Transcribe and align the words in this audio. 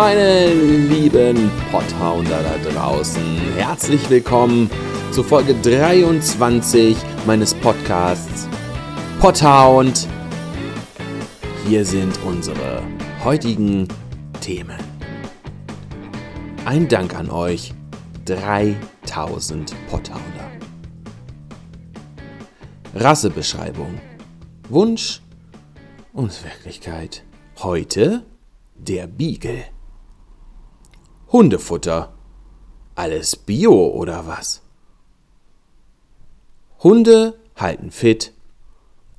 Meine 0.00 0.54
lieben 0.54 1.50
Potthounder 1.72 2.40
da 2.40 2.70
draußen, 2.70 3.20
herzlich 3.56 4.08
willkommen 4.08 4.70
zu 5.10 5.24
Folge 5.24 5.56
23 5.60 6.96
meines 7.26 7.52
Podcasts 7.52 8.48
Potthound. 9.18 10.06
Hier 11.66 11.84
sind 11.84 12.16
unsere 12.24 12.80
heutigen 13.24 13.88
Themen. 14.40 14.78
Ein 16.64 16.86
Dank 16.86 17.16
an 17.16 17.28
euch, 17.28 17.74
3000 18.26 19.74
Potthounder. 19.90 20.48
Rassebeschreibung, 22.94 24.00
Wunsch 24.68 25.22
und 26.12 26.44
Wirklichkeit. 26.44 27.24
Heute 27.58 28.22
der 28.76 29.08
Beagle. 29.08 29.64
Hundefutter. 31.30 32.14
Alles 32.94 33.36
Bio 33.36 33.88
oder 33.88 34.26
was? 34.26 34.62
Hunde 36.82 37.38
halten 37.54 37.90
fit 37.90 38.32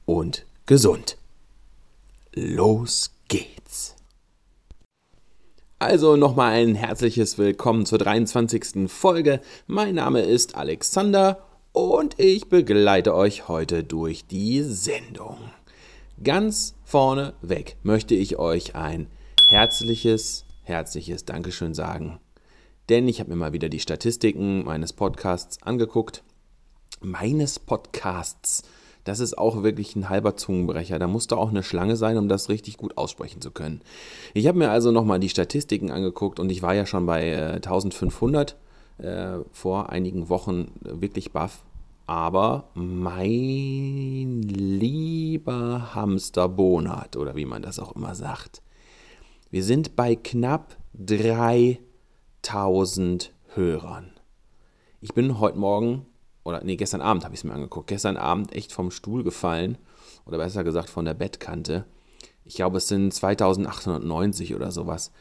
und 0.08 0.48
gesund. 0.66 1.20
Los 2.34 3.12
geht's. 3.28 3.96
Also 5.78 6.16
nochmal 6.16 6.54
ein 6.54 6.74
herzliches 6.74 7.38
Willkommen 7.38 7.86
zur 7.86 8.00
23. 8.00 8.90
Folge. 8.90 9.40
Mein 9.68 9.94
Name 9.94 10.22
ist 10.22 10.56
Alexander 10.56 11.46
und 11.74 12.20
ich 12.20 12.50
begleite 12.50 13.14
euch 13.14 13.48
heute 13.48 13.84
durch 13.84 14.26
die 14.26 14.64
Sendung. 14.64 15.38
Ganz 16.24 16.74
vorne 16.84 17.36
weg 17.44 17.78
möchte 17.84 18.16
ich 18.16 18.40
euch 18.40 18.74
ein 18.76 19.12
herzliches, 19.48 20.46
herzliches 20.70 21.26
Dankeschön 21.26 21.74
sagen. 21.74 22.20
Denn 22.88 23.08
ich 23.08 23.20
habe 23.20 23.32
mir 23.32 23.36
mal 23.36 23.54
wieder 23.54 23.70
die 23.70 23.80
Statistiken 23.80 24.64
meines 24.64 24.94
Podcasts 24.94 25.62
angeguckt. 25.62 26.24
Meines 27.02 27.60
Podcasts. 27.60 28.64
Das 29.04 29.20
ist 29.20 29.38
auch 29.38 29.64
wirklich 29.64 29.96
ein 29.96 30.10
halber 30.10 30.36
Zungenbrecher. 30.36 31.00
Da 31.00 31.08
musste 31.08 31.38
auch 31.38 31.50
eine 31.50 31.64
Schlange 31.64 31.96
sein, 31.96 32.18
um 32.18 32.30
das 32.30 32.50
richtig 32.50 32.78
gut 32.78 32.98
aussprechen 32.98 33.42
zu 33.42 33.52
können. 33.52 33.82
Ich 34.34 34.48
habe 34.48 34.58
mir 34.58 34.72
also 34.72 34.92
nochmal 34.92 35.20
die 35.20 35.30
Statistiken 35.30 35.92
angeguckt 35.92 36.40
und 36.40 36.50
ich 36.52 36.62
war 36.62 36.74
ja 36.74 36.86
schon 36.86 37.06
bei 37.06 37.30
äh, 37.30 37.54
1500 37.56 38.56
äh, 39.00 39.40
vor 39.52 39.90
einigen 39.90 40.30
Wochen 40.30 40.72
wirklich 40.82 41.32
baff. 41.32 41.64
Aber 42.06 42.70
mein 42.74 44.42
lieber 44.42 45.94
Hamster 45.94 46.50
Bonat, 46.50 47.18
oder 47.18 47.36
wie 47.36 47.46
man 47.46 47.62
das 47.62 47.78
auch 47.78 47.96
immer 47.96 48.16
sagt, 48.16 48.64
wir 49.52 49.64
sind 49.64 49.96
bei 49.96 50.16
knapp 50.16 50.78
3000 50.94 53.34
Hörern. 53.56 54.12
Ich 55.02 55.16
bin 55.16 55.40
heute 55.40 55.58
Morgen, 55.58 56.06
oder 56.44 56.64
nee, 56.64 56.76
gestern 56.76 57.02
Abend 57.02 57.24
habe 57.24 57.34
ich 57.34 57.40
es 57.40 57.44
mir 57.44 57.54
angeguckt, 57.54 57.88
gestern 57.88 58.18
Abend 58.18 58.54
echt 58.54 58.72
vom 58.72 58.92
Stuhl 58.92 59.24
gefallen, 59.24 59.80
oder 60.26 60.38
besser 60.38 60.64
gesagt 60.64 60.90
von 60.90 61.06
der 61.06 61.16
Bettkante. 61.16 61.86
Ich 62.46 62.54
glaube, 62.56 62.78
es 62.78 62.88
sind 62.88 63.12
2890 63.12 64.54
oder 64.54 64.72
sowas. 64.72 65.12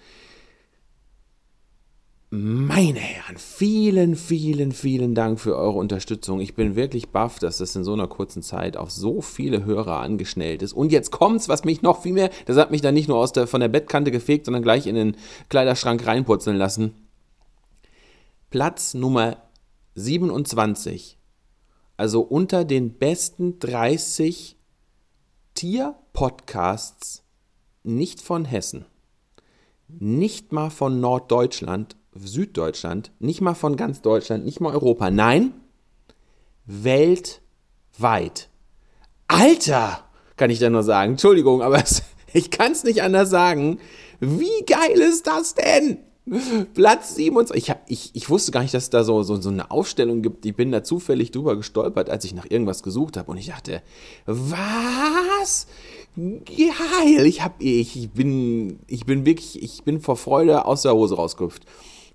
Meine 2.31 2.99
Herren, 2.99 3.39
vielen, 3.39 4.15
vielen, 4.15 4.73
vielen 4.73 5.15
Dank 5.15 5.41
für 5.41 5.57
eure 5.57 5.79
Unterstützung. 5.79 6.41
Ich 6.41 6.55
bin 6.55 6.77
wirklich 6.77 7.09
baff, 7.09 7.39
dass 7.39 7.57
das 7.57 7.75
in 7.75 7.85
so 7.85 7.95
einer 7.95 8.07
kurzen 8.07 8.43
Zeit 8.43 8.77
auf 8.77 8.91
so 8.91 9.23
viele 9.23 9.65
Hörer 9.65 10.01
angeschnellt 10.01 10.61
ist. 10.61 10.75
Und 10.75 10.93
jetzt 10.93 11.11
kommt's, 11.11 11.49
was 11.49 11.65
mich 11.65 11.81
noch 11.81 12.03
viel 12.03 12.13
mehr, 12.13 12.29
das 12.45 12.59
hat 12.59 12.71
mich 12.71 12.83
dann 12.83 12.93
nicht 12.93 13.09
nur 13.09 13.17
aus 13.17 13.33
der, 13.33 13.47
von 13.47 13.63
der 13.63 13.69
Bettkante 13.69 14.11
gefegt, 14.11 14.45
sondern 14.45 14.63
gleich 14.63 14.87
in 14.87 14.95
den 14.95 15.17
Kleiderschrank 15.49 16.07
reinpurzeln 16.07 16.59
lassen. 16.59 16.93
Platz 18.51 18.93
Nummer 18.93 19.39
27. 19.95 21.17
Also 21.97 22.21
unter 22.21 22.67
den 22.67 22.93
besten 22.99 23.59
30 23.59 24.59
Tierpodcasts 25.55 27.25
nicht 27.85 28.21
von 28.21 28.45
Hessen, 28.45 28.85
nicht 29.89 30.53
mal 30.53 30.69
von 30.69 31.01
Norddeutschland 31.01 31.97
Süddeutschland, 32.15 33.13
nicht 33.19 33.41
mal 33.41 33.55
von 33.55 33.77
ganz 33.77 34.03
Deutschland, 34.03 34.45
nicht 34.45 34.61
mal 34.61 34.73
Europa, 34.73 35.11
nein, 35.11 35.53
weltweit. 36.67 38.49
Alter, 39.27 40.05
kann 40.37 40.51
ich 40.51 40.59
da 40.59 40.71
nur 40.71 40.83
sagen. 40.83 41.13
Entschuldigung, 41.13 41.63
aber 41.63 41.83
es, 41.83 42.03
ich 42.33 42.51
kann 42.51 42.73
es 42.73 42.85
nicht 42.85 43.03
anders 43.03 43.31
sagen. 43.31 43.79
Wie 44.21 44.65
geil 44.67 44.99
ist 44.99 45.27
das 45.27 45.55
denn? 45.55 45.99
Platz 46.75 47.15
27. 47.15 47.57
Ich, 47.57 47.71
hab, 47.71 47.83
ich, 47.89 48.11
ich 48.13 48.29
wusste 48.29 48.53
gar 48.53 48.63
nicht, 48.63 48.75
dass 48.75 48.85
es 48.85 48.91
da 48.91 49.03
so, 49.03 49.23
so, 49.23 49.41
so 49.41 49.49
eine 49.49 49.71
Aufstellung 49.71 50.23
gibt. 50.23 50.45
Ich 50.45 50.55
bin 50.55 50.71
da 50.73 50.83
zufällig 50.83 51.31
drüber 51.31 51.57
gestolpert, 51.57 52.11
als 52.11 52.25
ich 52.25 52.35
nach 52.35 52.47
irgendwas 52.51 52.83
gesucht 52.83 53.17
habe. 53.17 53.31
Und 53.31 53.39
ich 53.39 53.47
dachte, 53.47 53.83
was? 54.27 55.67
Geil. 56.17 57.27
Ich, 57.27 57.43
hab, 57.43 57.63
ich, 57.63 57.97
ich, 57.97 58.11
bin, 58.11 58.81
ich 58.87 59.07
bin 59.07 59.25
wirklich, 59.25 59.63
ich 59.63 59.85
bin 59.85 60.01
vor 60.01 60.17
Freude 60.17 60.67
aus 60.67 60.83
der 60.83 60.95
Hose 60.95 61.17
rausgehüpft. 61.17 61.65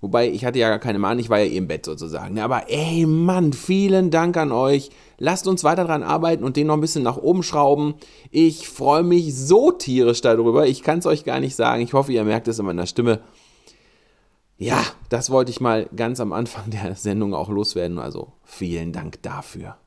Wobei 0.04 0.28
ich 0.28 0.44
hatte 0.44 0.58
ja 0.58 0.68
gar 0.68 0.80
keine 0.80 0.98
Mahn, 0.98 1.18
ich 1.18 1.30
war 1.30 1.38
ja 1.38 1.46
eh 1.46 1.56
im 1.56 1.66
Bett 1.66 1.86
sozusagen. 1.86 2.38
Aber 2.38 2.68
ey 2.68 3.06
Mann, 3.06 3.54
vielen 3.54 4.10
Dank 4.10 4.36
an 4.36 4.52
euch. 4.52 4.90
Lasst 5.16 5.48
uns 5.48 5.64
weiter 5.64 5.86
dran 5.86 6.02
arbeiten 6.02 6.44
und 6.44 6.58
den 6.58 6.66
noch 6.66 6.74
ein 6.74 6.82
bisschen 6.82 7.02
nach 7.02 7.16
oben 7.16 7.42
schrauben. 7.42 7.94
Ich 8.30 8.68
freue 8.68 9.02
mich 9.02 9.34
so 9.34 9.70
tierisch 9.70 10.20
darüber. 10.20 10.66
Ich 10.66 10.82
kann 10.82 10.98
es 10.98 11.06
euch 11.06 11.24
gar 11.24 11.40
nicht 11.40 11.56
sagen. 11.56 11.80
Ich 11.80 11.94
hoffe, 11.94 12.12
ihr 12.12 12.22
merkt 12.24 12.48
es 12.48 12.58
in 12.58 12.66
meiner 12.66 12.84
Stimme. 12.84 13.20
Ja, 14.58 14.84
das 15.08 15.30
wollte 15.30 15.50
ich 15.50 15.62
mal 15.62 15.88
ganz 15.96 16.20
am 16.20 16.34
Anfang 16.34 16.64
der 16.70 16.96
Sendung 16.96 17.32
auch 17.32 17.48
loswerden. 17.48 17.98
Also 17.98 18.34
vielen 18.42 18.92
Dank 18.92 19.22
dafür. 19.22 19.78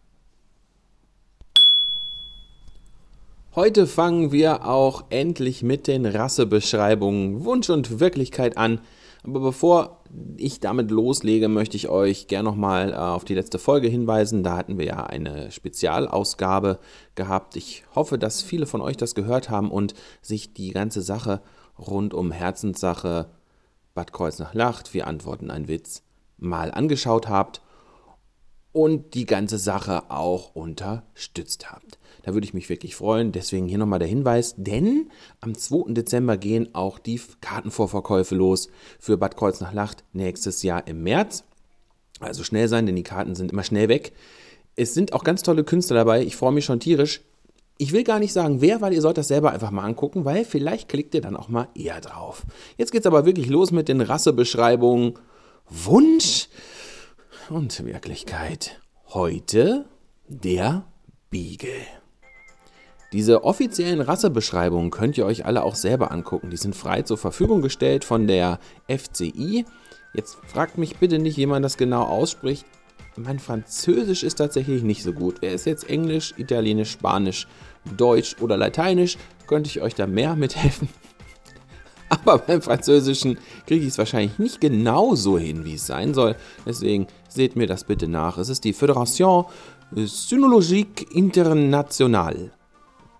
Heute 3.53 3.85
fangen 3.85 4.31
wir 4.31 4.65
auch 4.65 5.03
endlich 5.11 5.61
mit 5.61 5.85
den 5.85 6.07
Rassebeschreibungen 6.07 7.45
Wunsch 7.45 7.69
und 7.69 7.99
Wirklichkeit 7.99 8.57
an. 8.57 8.79
Aber 9.23 9.39
bevor 9.39 10.03
ich 10.37 10.59
damit 10.59 10.91
loslege, 10.91 11.47
möchte 11.47 11.77
ich 11.77 11.89
euch 11.89 12.27
gerne 12.27 12.49
nochmal 12.49 12.91
äh, 12.91 12.95
auf 12.95 13.25
die 13.25 13.33
letzte 13.33 13.59
Folge 13.59 13.87
hinweisen. 13.87 14.43
Da 14.43 14.57
hatten 14.57 14.77
wir 14.77 14.85
ja 14.85 15.03
eine 15.05 15.51
Spezialausgabe 15.51 16.79
gehabt. 17.15 17.55
Ich 17.55 17.83
hoffe, 17.95 18.17
dass 18.17 18.41
viele 18.41 18.65
von 18.65 18.81
euch 18.81 18.97
das 18.97 19.15
gehört 19.15 19.49
haben 19.49 19.71
und 19.71 19.93
sich 20.21 20.53
die 20.53 20.71
ganze 20.71 21.01
Sache 21.01 21.41
rund 21.77 22.13
um 22.13 22.31
Herzenssache 22.31 23.29
Bad 23.93 24.13
Kreuznach 24.13 24.53
lacht, 24.53 24.93
wir 24.93 25.07
antworten 25.07 25.49
ein 25.49 25.67
Witz 25.67 26.03
mal 26.37 26.71
angeschaut 26.71 27.27
habt 27.27 27.61
und 28.77 29.15
die 29.15 29.25
ganze 29.25 29.57
Sache 29.57 30.11
auch 30.11 30.53
unterstützt 30.53 31.71
habt. 31.71 31.97
Da 32.21 32.35
würde 32.35 32.45
ich 32.45 32.53
mich 32.53 32.69
wirklich 32.69 32.95
freuen. 32.95 33.31
Deswegen 33.31 33.67
hier 33.67 33.79
nochmal 33.79 33.97
der 33.97 34.07
Hinweis, 34.07 34.53
denn 34.55 35.09
am 35.41 35.55
2. 35.55 35.93
Dezember 35.93 36.37
gehen 36.37 36.75
auch 36.75 36.99
die 36.99 37.19
Kartenvorverkäufe 37.41 38.35
los 38.35 38.69
für 38.99 39.17
Bad 39.17 39.35
Kreuznach-Lacht 39.35 40.03
nächstes 40.13 40.61
Jahr 40.61 40.85
im 40.85 41.01
März. 41.01 41.43
Also 42.19 42.43
schnell 42.43 42.67
sein, 42.67 42.85
denn 42.85 42.95
die 42.95 43.01
Karten 43.01 43.33
sind 43.33 43.51
immer 43.51 43.63
schnell 43.63 43.89
weg. 43.89 44.11
Es 44.75 44.93
sind 44.93 45.11
auch 45.13 45.23
ganz 45.23 45.41
tolle 45.41 45.63
Künstler 45.63 45.95
dabei. 45.95 46.21
Ich 46.21 46.35
freue 46.35 46.51
mich 46.51 46.65
schon 46.65 46.79
tierisch. 46.79 47.21
Ich 47.79 47.93
will 47.93 48.03
gar 48.03 48.19
nicht 48.19 48.33
sagen, 48.33 48.61
wer, 48.61 48.79
weil 48.79 48.93
ihr 48.93 49.01
sollt 49.01 49.17
das 49.17 49.27
selber 49.27 49.53
einfach 49.53 49.71
mal 49.71 49.85
angucken, 49.85 50.23
weil 50.23 50.45
vielleicht 50.45 50.87
klickt 50.87 51.15
ihr 51.15 51.21
dann 51.21 51.35
auch 51.35 51.49
mal 51.49 51.67
eher 51.73 51.99
drauf. 51.99 52.43
Jetzt 52.77 52.91
geht 52.91 53.01
es 53.01 53.07
aber 53.07 53.25
wirklich 53.25 53.47
los 53.47 53.71
mit 53.71 53.87
den 53.87 54.01
Rassebeschreibungen. 54.01 55.15
Wunsch 55.67 56.47
und 57.49 57.85
Wirklichkeit. 57.85 58.81
Heute 59.09 59.85
der 60.27 60.85
Beagle. 61.29 61.69
Diese 63.13 63.43
offiziellen 63.43 64.01
Rassebeschreibungen 64.01 64.91
könnt 64.91 65.17
ihr 65.17 65.25
euch 65.25 65.45
alle 65.45 65.63
auch 65.63 65.75
selber 65.75 66.11
angucken. 66.11 66.49
Die 66.49 66.57
sind 66.57 66.75
frei 66.75 67.03
zur 67.03 67.17
Verfügung 67.17 67.61
gestellt 67.61 68.03
von 68.03 68.27
der 68.27 68.59
FCI. 68.89 69.65
Jetzt 70.13 70.37
fragt 70.45 70.77
mich 70.77 70.97
bitte 70.97 71.19
nicht, 71.19 71.37
wie 71.37 71.45
man 71.45 71.63
das 71.63 71.77
genau 71.77 72.03
ausspricht. 72.03 72.65
Mein 73.15 73.39
Französisch 73.39 74.23
ist 74.23 74.35
tatsächlich 74.35 74.83
nicht 74.83 75.03
so 75.03 75.13
gut. 75.13 75.37
Wer 75.41 75.53
ist 75.53 75.65
jetzt 75.65 75.89
Englisch, 75.89 76.33
Italienisch, 76.37 76.91
Spanisch, 76.91 77.47
Deutsch 77.95 78.35
oder 78.41 78.57
Lateinisch? 78.57 79.17
Könnte 79.47 79.69
ich 79.69 79.81
euch 79.81 79.95
da 79.95 80.05
mehr 80.05 80.35
mithelfen? 80.37 80.89
Aber 82.09 82.37
beim 82.37 82.61
Französischen 82.61 83.37
kriege 83.65 83.83
ich 83.83 83.91
es 83.91 83.97
wahrscheinlich 83.97 84.39
nicht 84.39 84.61
genau 84.61 85.15
so 85.15 85.37
hin, 85.37 85.65
wie 85.65 85.75
es 85.75 85.87
sein 85.87 86.13
soll. 86.13 86.35
Deswegen 86.65 87.07
seht 87.27 87.55
mir 87.55 87.67
das 87.67 87.83
bitte 87.83 88.07
nach. 88.07 88.37
Es 88.37 88.49
ist 88.49 88.63
die 88.63 88.73
Fédération 88.73 89.45
Synologique 89.93 91.05
Internationale. 91.13 92.51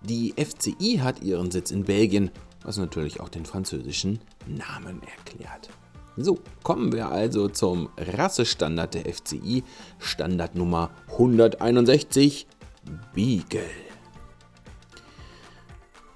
Die 0.01 0.33
FCI 0.37 0.99
hat 1.01 1.21
ihren 1.21 1.51
Sitz 1.51 1.71
in 1.71 1.85
Belgien, 1.85 2.31
was 2.63 2.77
natürlich 2.77 3.19
auch 3.19 3.29
den 3.29 3.45
französischen 3.45 4.19
Namen 4.45 5.01
erklärt. 5.03 5.69
So, 6.17 6.39
kommen 6.63 6.91
wir 6.91 7.09
also 7.11 7.47
zum 7.47 7.89
Rassestandard 7.97 8.95
der 8.95 9.13
FCI, 9.13 9.63
Standard 9.99 10.55
Nummer 10.55 10.89
161, 11.11 12.47
Beagle. 13.13 13.86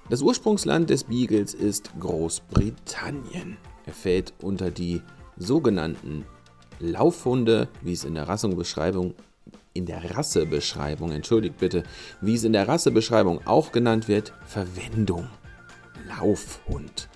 Das 0.08 0.22
Ursprungsland 0.22 0.90
des 0.90 1.04
Beagles 1.04 1.54
ist 1.54 1.90
Großbritannien. 1.98 3.56
Er 3.86 3.92
fällt 3.92 4.34
unter 4.42 4.70
die 4.70 5.00
sogenannten 5.36 6.24
Laufhunde, 6.78 7.68
wie 7.80 7.92
es 7.92 8.04
in 8.04 8.14
der 8.14 8.28
Rassenbeschreibung 8.28 9.14
in 9.74 9.86
der 9.86 10.16
Rassebeschreibung, 10.16 11.12
entschuldigt 11.12 11.58
bitte, 11.58 11.82
wie 12.20 12.34
es 12.34 12.44
in 12.44 12.52
der 12.52 12.68
Rassebeschreibung 12.68 13.46
auch 13.46 13.72
genannt 13.72 14.08
wird, 14.08 14.34
Verwendung. 14.44 15.28
Laufhund. 16.08 17.08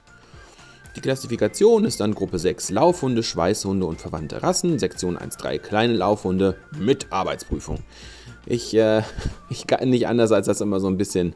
Die 0.94 1.00
Klassifikation 1.02 1.84
ist 1.84 2.00
dann 2.00 2.14
Gruppe 2.14 2.38
6 2.38 2.70
Laufhunde, 2.70 3.22
Schweißhunde 3.22 3.84
und 3.84 4.00
verwandte 4.00 4.42
Rassen, 4.42 4.78
Sektion 4.78 5.18
1.3 5.18 5.58
kleine 5.58 5.92
Laufhunde 5.92 6.56
mit 6.78 7.12
Arbeitsprüfung. 7.12 7.80
Ich, 8.46 8.74
äh, 8.74 9.02
ich 9.50 9.66
kann 9.66 9.90
nicht 9.90 10.08
anders, 10.08 10.32
als 10.32 10.46
das 10.46 10.62
immer 10.62 10.80
so 10.80 10.86
ein 10.86 10.96
bisschen 10.96 11.34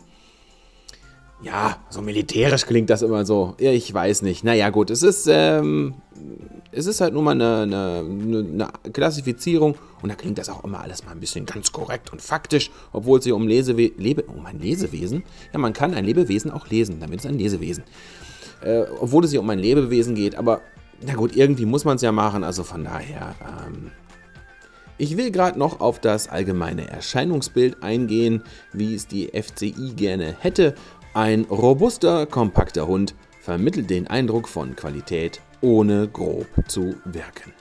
ja, 1.43 1.79
so 1.89 2.03
militärisch 2.03 2.67
klingt 2.67 2.91
das 2.91 3.03
immer 3.03 3.25
so. 3.25 3.55
Ich 3.59 3.93
weiß 3.93 4.23
nicht. 4.23 4.45
Naja, 4.45 4.69
gut, 4.71 4.91
es 4.91 5.03
ist, 5.03 5.27
ähm, 5.31 5.95
es 6.73 6.87
ist 6.87 7.01
halt 7.01 7.15
nur 7.15 7.23
mal 7.23 7.33
eine, 7.33 7.63
eine, 7.63 8.05
eine, 8.39 8.93
Klassifizierung 8.93 9.77
und 10.03 10.11
da 10.11 10.15
klingt 10.15 10.39
das 10.39 10.49
auch 10.49 10.65
immer 10.65 10.81
alles 10.81 11.05
mal 11.05 11.13
ein 11.13 11.21
bisschen 11.21 11.47
ganz 11.47 11.73
korrekt 11.73 12.13
und 12.13 12.21
faktisch, 12.21 12.71
obwohl 12.93 13.19
es 13.19 13.25
sich 13.25 13.33
um, 13.33 13.49
Lesewe 13.49 13.93
Lebe 13.97 14.23
um 14.25 14.45
ein 14.45 14.61
Lesewesen, 14.61 15.25
ja, 15.53 15.59
man 15.59 15.73
kann 15.73 15.95
ein 15.95 16.05
Lebewesen 16.05 16.51
auch 16.51 16.69
lesen, 16.69 17.01
damit 17.01 17.21
ist 17.21 17.27
ein 17.27 17.39
Lesewesen. 17.39 17.85
Äh, 18.63 18.83
obwohl 19.01 19.25
es 19.25 19.31
sich 19.31 19.39
um 19.39 19.49
ein 19.49 19.59
Lebewesen 19.59 20.15
geht, 20.15 20.35
aber 20.35 20.61
na 21.01 21.15
gut, 21.15 21.35
irgendwie 21.35 21.65
muss 21.65 21.87
man 21.87 21.97
es 21.97 22.03
ja 22.03 22.13
machen, 22.13 22.45
also 22.45 22.63
von 22.63 22.85
daher, 22.85 23.35
ähm, 23.41 23.91
ich 24.99 25.17
will 25.17 25.31
gerade 25.31 25.59
noch 25.59 25.81
auf 25.81 25.99
das 25.99 26.29
allgemeine 26.29 26.87
Erscheinungsbild 26.87 27.83
eingehen, 27.83 28.43
wie 28.75 28.95
es 28.95 29.07
die 29.07 29.29
FCI 29.29 29.95
gerne 29.97 30.37
hätte. 30.39 30.75
Ein 31.13 31.43
robuster, 31.51 32.25
kompakter 32.25 32.87
Hund 32.87 33.17
vermittelt 33.41 33.91
den 33.91 34.07
Eindruck 34.07 34.47
von 34.47 34.77
Qualität, 34.77 35.41
ohne 35.61 36.07
grob 36.07 36.47
zu 36.69 36.95
wirken. 37.05 37.53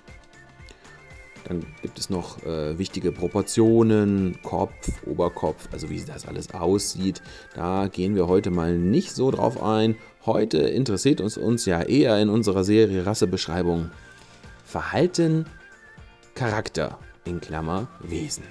Dann 1.46 1.66
gibt 1.81 1.98
es 1.98 2.12
noch 2.12 2.44
äh, 2.44 2.78
wichtige 2.78 3.12
Proportionen, 3.12 4.38
Kopf, 4.44 5.04
Oberkopf, 5.07 5.68
also 5.72 5.90
wie 5.90 6.00
das 6.00 6.28
alles 6.28 6.54
aussieht. 6.54 7.24
Da 7.56 7.88
gehen 7.88 8.13
wir 8.13 8.28
heute 8.28 8.51
mal 8.51 8.78
nicht 8.78 9.16
so 9.16 9.31
drauf 9.31 9.63
ein. 9.63 9.96
Heute 10.28 10.60
interessiert 10.60 11.19
uns, 11.19 11.36
uns 11.36 11.66
ja 11.66 11.81
eher 11.81 12.22
in 12.22 12.30
unserer 12.30 12.63
Serie 12.63 13.07
Rassebeschreibung 13.07 13.90
Verhalten, 14.63 15.48
Charakter 16.36 17.00
in 17.25 17.42
Klammer 17.42 17.88
Wesen. 18.01 18.44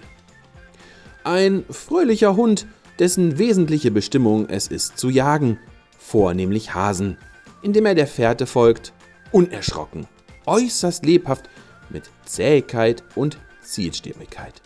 Ein 1.23 1.65
fröhlicher 1.71 2.35
Hund 2.35 2.67
dessen 2.99 3.39
wesentliche 3.39 3.91
Bestimmung 3.91 4.49
es 4.49 4.69
ist 4.69 4.99
zu 4.99 5.09
jagen, 5.09 5.59
vornehmlich 5.99 6.75
Hasen, 6.75 7.19
indem 7.63 7.87
er 7.87 7.95
der 7.95 8.07
Fährte 8.07 8.47
folgt, 8.47 8.93
unerschrocken, 9.33 10.07
äußerst 10.47 11.05
lebhaft, 11.05 11.49
mit 11.91 12.11
Zähigkeit 12.25 13.03
und 13.15 13.39
Zielstrebigkeit. 13.63 14.63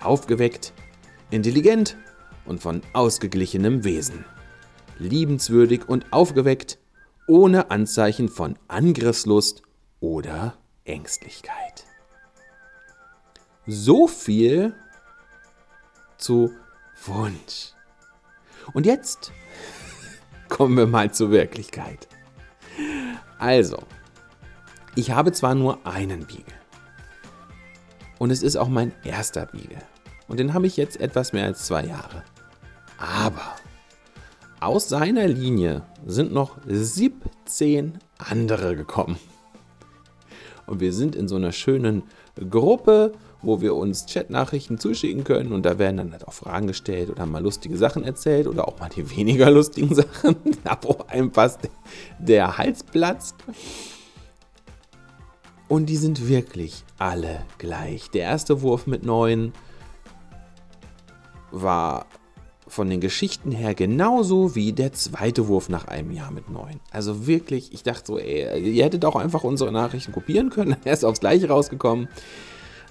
Aufgeweckt, 0.00 0.72
intelligent 1.30 1.96
und 2.44 2.60
von 2.60 2.82
ausgeglichenem 2.92 3.84
Wesen. 3.84 4.24
Liebenswürdig 4.98 5.88
und 5.88 6.12
aufgeweckt, 6.12 6.78
ohne 7.26 7.70
Anzeichen 7.70 8.28
von 8.28 8.58
Angriffslust 8.68 9.62
oder 10.00 10.58
Ängstlichkeit. 10.84 11.86
So 13.66 14.08
viel 14.08 14.74
zu 16.18 16.50
Wunsch. 17.06 17.72
Und 18.72 18.86
jetzt 18.86 19.32
kommen 20.48 20.76
wir 20.76 20.86
mal 20.86 21.12
zur 21.12 21.30
Wirklichkeit. 21.30 22.08
Also, 23.38 23.78
ich 24.94 25.10
habe 25.10 25.32
zwar 25.32 25.54
nur 25.54 25.86
einen 25.86 26.26
Beagle. 26.26 26.54
Und 28.18 28.30
es 28.30 28.42
ist 28.42 28.56
auch 28.56 28.68
mein 28.68 28.92
erster 29.04 29.46
Beagle. 29.46 29.82
Und 30.28 30.38
den 30.38 30.54
habe 30.54 30.66
ich 30.66 30.76
jetzt 30.76 31.00
etwas 31.00 31.32
mehr 31.32 31.46
als 31.46 31.64
zwei 31.66 31.84
Jahre. 31.84 32.22
Aber 32.98 33.56
aus 34.60 34.88
seiner 34.88 35.26
Linie 35.26 35.82
sind 36.06 36.32
noch 36.32 36.56
17 36.66 37.98
andere 38.18 38.76
gekommen. 38.76 39.18
Und 40.66 40.80
wir 40.80 40.92
sind 40.92 41.16
in 41.16 41.26
so 41.26 41.34
einer 41.34 41.50
schönen 41.50 42.04
Gruppe 42.48 43.12
wo 43.42 43.60
wir 43.60 43.74
uns 43.74 44.06
Chatnachrichten 44.06 44.78
zuschicken 44.78 45.24
können 45.24 45.52
und 45.52 45.64
da 45.66 45.78
werden 45.78 45.96
dann 45.96 46.12
halt 46.12 46.26
auch 46.26 46.32
Fragen 46.32 46.66
gestellt 46.66 47.10
oder 47.10 47.26
mal 47.26 47.42
lustige 47.42 47.76
Sachen 47.76 48.04
erzählt 48.04 48.46
oder 48.46 48.68
auch 48.68 48.78
mal 48.78 48.88
die 48.88 49.08
weniger 49.16 49.50
lustigen 49.50 49.94
Sachen, 49.94 50.36
da 50.64 50.78
wo 50.82 50.98
einem 51.08 51.32
fast 51.32 51.60
der 52.18 52.56
Hals 52.58 52.82
platzt. 52.84 53.34
Und 55.68 55.86
die 55.86 55.96
sind 55.96 56.28
wirklich 56.28 56.84
alle 56.98 57.44
gleich. 57.58 58.10
Der 58.10 58.24
erste 58.24 58.60
Wurf 58.60 58.86
mit 58.86 59.04
9 59.04 59.52
war 61.50 62.06
von 62.68 62.88
den 62.88 63.00
Geschichten 63.00 63.52
her 63.52 63.74
genauso 63.74 64.54
wie 64.54 64.72
der 64.72 64.92
zweite 64.92 65.48
Wurf 65.48 65.68
nach 65.68 65.88
einem 65.88 66.10
Jahr 66.10 66.30
mit 66.30 66.48
9. 66.50 66.80
Also 66.90 67.26
wirklich, 67.26 67.72
ich 67.72 67.82
dachte 67.82 68.06
so, 68.06 68.18
ey, 68.18 68.60
ihr 68.60 68.84
hättet 68.84 69.04
auch 69.04 69.16
einfach 69.16 69.44
unsere 69.44 69.72
Nachrichten 69.72 70.12
kopieren 70.12 70.50
können, 70.50 70.76
er 70.84 70.92
ist 70.94 71.04
aufs 71.04 71.20
gleiche 71.20 71.48
rausgekommen. 71.48 72.08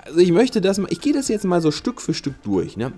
Also 0.05 0.19
ich 0.19 0.31
möchte 0.31 0.61
das 0.61 0.77
mal, 0.77 0.91
ich 0.91 1.01
gehe 1.01 1.13
das 1.13 1.27
jetzt 1.27 1.45
mal 1.45 1.61
so 1.61 1.71
Stück 1.71 2.01
für 2.01 2.13
Stück 2.13 2.41
durch. 2.43 2.75
Ne? 2.75 2.91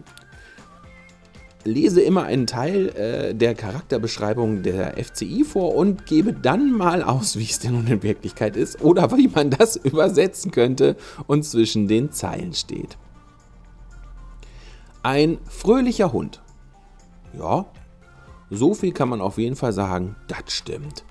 Lese 1.65 2.01
immer 2.01 2.23
einen 2.23 2.47
Teil 2.47 2.89
äh, 2.89 3.35
der 3.35 3.55
Charakterbeschreibung 3.55 4.63
der 4.63 4.97
FCI 5.03 5.43
vor 5.43 5.75
und 5.75 6.05
gebe 6.05 6.33
dann 6.33 6.71
mal 6.71 7.03
aus, 7.03 7.37
wie 7.37 7.45
es 7.45 7.59
denn 7.59 7.73
nun 7.73 7.87
in 7.87 8.03
Wirklichkeit 8.03 8.55
ist 8.57 8.81
oder 8.81 9.15
wie 9.17 9.27
man 9.27 9.49
das 9.49 9.75
übersetzen 9.83 10.51
könnte 10.51 10.95
und 11.27 11.43
zwischen 11.43 11.87
den 11.87 12.11
Zeilen 12.11 12.53
steht. 12.53 12.97
Ein 15.03 15.37
fröhlicher 15.49 16.13
Hund. 16.13 16.41
Ja, 17.37 17.65
so 18.49 18.73
viel 18.73 18.93
kann 18.93 19.09
man 19.09 19.21
auf 19.21 19.37
jeden 19.37 19.55
Fall 19.55 19.73
sagen, 19.73 20.15
das 20.27 20.53
stimmt. 20.53 21.03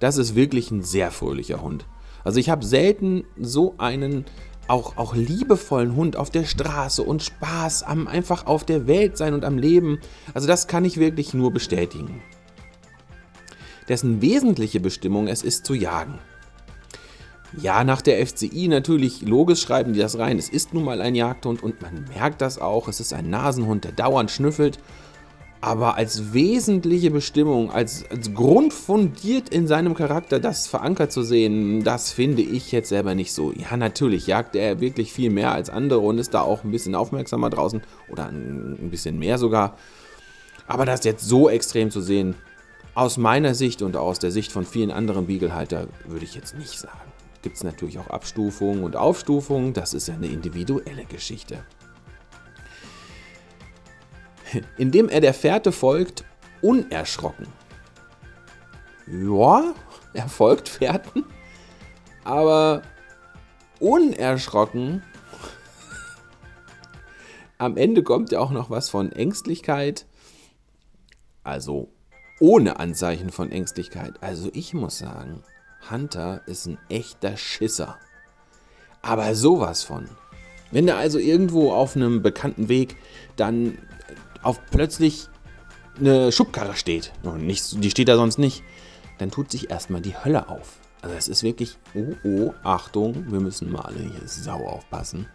Das 0.00 0.16
ist 0.16 0.34
wirklich 0.34 0.70
ein 0.70 0.82
sehr 0.82 1.10
fröhlicher 1.10 1.60
Hund. 1.60 1.86
Also 2.24 2.40
ich 2.40 2.48
habe 2.48 2.64
selten 2.64 3.24
so 3.38 3.74
einen 3.78 4.24
auch, 4.68 4.96
auch 4.96 5.14
liebevollen 5.14 5.94
Hund 5.94 6.16
auf 6.16 6.30
der 6.30 6.44
Straße 6.44 7.02
und 7.02 7.22
Spaß 7.22 7.82
am 7.82 8.06
einfach 8.06 8.46
auf 8.46 8.64
der 8.64 8.86
Welt 8.86 9.16
sein 9.16 9.34
und 9.34 9.44
am 9.44 9.58
Leben. 9.58 10.00
Also 10.32 10.46
das 10.46 10.66
kann 10.66 10.84
ich 10.84 10.96
wirklich 10.96 11.34
nur 11.34 11.52
bestätigen. 11.52 12.22
Dessen 13.88 14.22
wesentliche 14.22 14.80
Bestimmung 14.80 15.28
es 15.28 15.42
ist 15.42 15.66
zu 15.66 15.74
jagen. 15.74 16.18
Ja, 17.56 17.84
nach 17.84 18.02
der 18.02 18.26
FCI 18.26 18.68
natürlich 18.68 19.22
logisch 19.22 19.60
schreiben 19.60 19.92
die 19.92 20.00
das 20.00 20.18
rein. 20.18 20.38
Es 20.38 20.48
ist 20.48 20.74
nun 20.74 20.84
mal 20.84 21.00
ein 21.00 21.14
Jagdhund 21.14 21.62
und 21.62 21.82
man 21.82 22.04
merkt 22.14 22.40
das 22.40 22.58
auch. 22.58 22.88
Es 22.88 22.98
ist 22.98 23.12
ein 23.12 23.30
Nasenhund, 23.30 23.84
der 23.84 23.92
dauernd 23.92 24.30
schnüffelt 24.30 24.78
aber 25.64 25.96
als 25.96 26.34
wesentliche 26.34 27.10
Bestimmung, 27.10 27.70
als, 27.70 28.04
als 28.10 28.34
Grund 28.34 28.74
fundiert 28.74 29.48
in 29.48 29.66
seinem 29.66 29.94
Charakter 29.94 30.38
das 30.38 30.66
verankert 30.66 31.10
zu 31.10 31.22
sehen, 31.22 31.82
das 31.82 32.12
finde 32.12 32.42
ich 32.42 32.70
jetzt 32.70 32.90
selber 32.90 33.14
nicht 33.14 33.32
so. 33.32 33.50
Ja, 33.50 33.74
natürlich 33.78 34.26
jagt 34.26 34.56
er 34.56 34.80
wirklich 34.80 35.10
viel 35.10 35.30
mehr 35.30 35.52
als 35.52 35.70
andere 35.70 36.00
und 36.00 36.18
ist 36.18 36.34
da 36.34 36.42
auch 36.42 36.64
ein 36.64 36.70
bisschen 36.70 36.94
aufmerksamer 36.94 37.48
draußen 37.48 37.80
oder 38.10 38.26
ein 38.26 38.90
bisschen 38.90 39.18
mehr 39.18 39.38
sogar. 39.38 39.78
Aber 40.66 40.84
das 40.84 41.02
jetzt 41.04 41.26
so 41.26 41.48
extrem 41.48 41.90
zu 41.90 42.02
sehen, 42.02 42.34
aus 42.94 43.16
meiner 43.16 43.54
Sicht 43.54 43.80
und 43.80 43.96
aus 43.96 44.18
der 44.18 44.32
Sicht 44.32 44.52
von 44.52 44.66
vielen 44.66 44.90
anderen 44.90 45.28
Beaglehalter, 45.28 45.86
würde 46.06 46.26
ich 46.26 46.34
jetzt 46.34 46.58
nicht 46.58 46.78
sagen. 46.78 47.10
Gibt 47.40 47.56
es 47.56 47.64
natürlich 47.64 47.98
auch 47.98 48.08
Abstufungen 48.08 48.84
und 48.84 48.96
Aufstufungen, 48.96 49.72
das 49.72 49.94
ist 49.94 50.08
ja 50.08 50.14
eine 50.14 50.26
individuelle 50.26 51.06
Geschichte 51.06 51.64
indem 54.76 55.08
er 55.08 55.20
der 55.20 55.34
Fährte 55.34 55.72
folgt, 55.72 56.24
unerschrocken. 56.62 57.46
Ja, 59.06 59.74
er 60.14 60.28
folgt 60.28 60.68
Fährten, 60.68 61.24
aber 62.24 62.82
unerschrocken. 63.80 65.02
Am 67.58 67.76
Ende 67.76 68.02
kommt 68.02 68.32
ja 68.32 68.40
auch 68.40 68.50
noch 68.50 68.70
was 68.70 68.88
von 68.88 69.12
Ängstlichkeit. 69.12 70.06
Also 71.42 71.90
ohne 72.40 72.80
Anzeichen 72.80 73.30
von 73.30 73.52
Ängstlichkeit. 73.52 74.14
Also 74.22 74.50
ich 74.54 74.72
muss 74.72 74.98
sagen, 74.98 75.42
Hunter 75.90 76.40
ist 76.46 76.66
ein 76.66 76.78
echter 76.88 77.36
Schisser. 77.36 77.98
Aber 79.02 79.34
sowas 79.34 79.82
von. 79.82 80.08
Wenn 80.70 80.88
er 80.88 80.96
also 80.96 81.18
irgendwo 81.18 81.72
auf 81.72 81.94
einem 81.94 82.22
bekannten 82.22 82.68
Weg 82.68 82.96
dann 83.36 83.78
auf 84.44 84.60
plötzlich 84.70 85.28
eine 85.98 86.32
Schubkarre 86.32 86.76
steht, 86.76 87.12
und 87.22 87.46
nicht, 87.46 87.82
die 87.82 87.90
steht 87.90 88.08
da 88.08 88.16
sonst 88.16 88.38
nicht, 88.38 88.62
dann 89.18 89.30
tut 89.30 89.50
sich 89.50 89.70
erstmal 89.70 90.00
die 90.00 90.16
Hölle 90.16 90.48
auf. 90.48 90.80
Also 91.02 91.16
es 91.16 91.28
ist 91.28 91.42
wirklich, 91.42 91.76
oh 91.94 92.14
oh, 92.24 92.54
Achtung, 92.62 93.30
wir 93.30 93.40
müssen 93.40 93.70
mal 93.70 93.82
alle 93.82 94.00
hier 94.00 94.26
sau 94.26 94.66
aufpassen. 94.66 95.26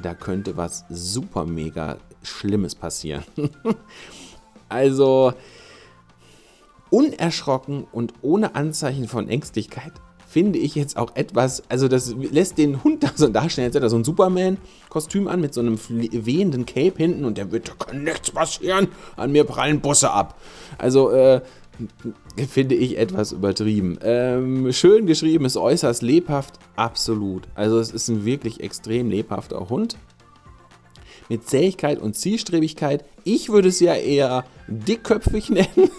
Da 0.00 0.14
könnte 0.14 0.56
was 0.56 0.84
super 0.88 1.44
mega 1.44 1.98
Schlimmes 2.22 2.74
passieren. 2.74 3.24
also, 4.68 5.34
unerschrocken 6.88 7.84
und 7.84 8.14
ohne 8.22 8.54
Anzeichen 8.54 9.08
von 9.08 9.28
Ängstlichkeit 9.28 9.92
finde 10.32 10.58
ich 10.58 10.74
jetzt 10.74 10.96
auch 10.96 11.14
etwas, 11.14 11.62
also 11.68 11.88
das 11.88 12.14
lässt 12.18 12.56
den 12.56 12.82
Hund 12.82 13.02
da 13.02 13.10
so 13.14 13.28
darstellen, 13.28 13.66
als 13.66 13.74
hätte 13.74 13.84
er 13.84 13.90
so 13.90 13.96
ein 13.96 14.04
Superman-Kostüm 14.04 15.28
an 15.28 15.42
mit 15.42 15.52
so 15.52 15.60
einem 15.60 15.78
wehenden 15.88 16.64
Cape 16.64 16.94
hinten 16.96 17.26
und 17.26 17.36
der 17.36 17.52
wird, 17.52 17.68
da 17.68 17.72
kann 17.74 18.02
nichts 18.02 18.30
passieren, 18.30 18.88
an 19.16 19.30
mir 19.30 19.44
prallen 19.44 19.82
Busse 19.82 20.10
ab. 20.10 20.40
Also, 20.78 21.10
äh, 21.10 21.42
finde 22.48 22.74
ich 22.74 22.96
etwas 22.96 23.32
übertrieben. 23.32 23.98
Ähm, 24.02 24.72
schön 24.72 25.04
geschrieben, 25.04 25.44
ist 25.44 25.58
äußerst 25.58 26.00
lebhaft, 26.00 26.54
absolut. 26.76 27.42
Also 27.54 27.78
es 27.78 27.90
ist 27.90 28.08
ein 28.08 28.24
wirklich 28.24 28.60
extrem 28.60 29.10
lebhafter 29.10 29.68
Hund. 29.68 29.98
Mit 31.28 31.46
Zähigkeit 31.48 31.98
und 31.98 32.16
Zielstrebigkeit. 32.16 33.04
Ich 33.24 33.50
würde 33.50 33.68
es 33.68 33.80
ja 33.80 33.94
eher 33.94 34.44
dickköpfig 34.66 35.50
nennen. 35.50 35.90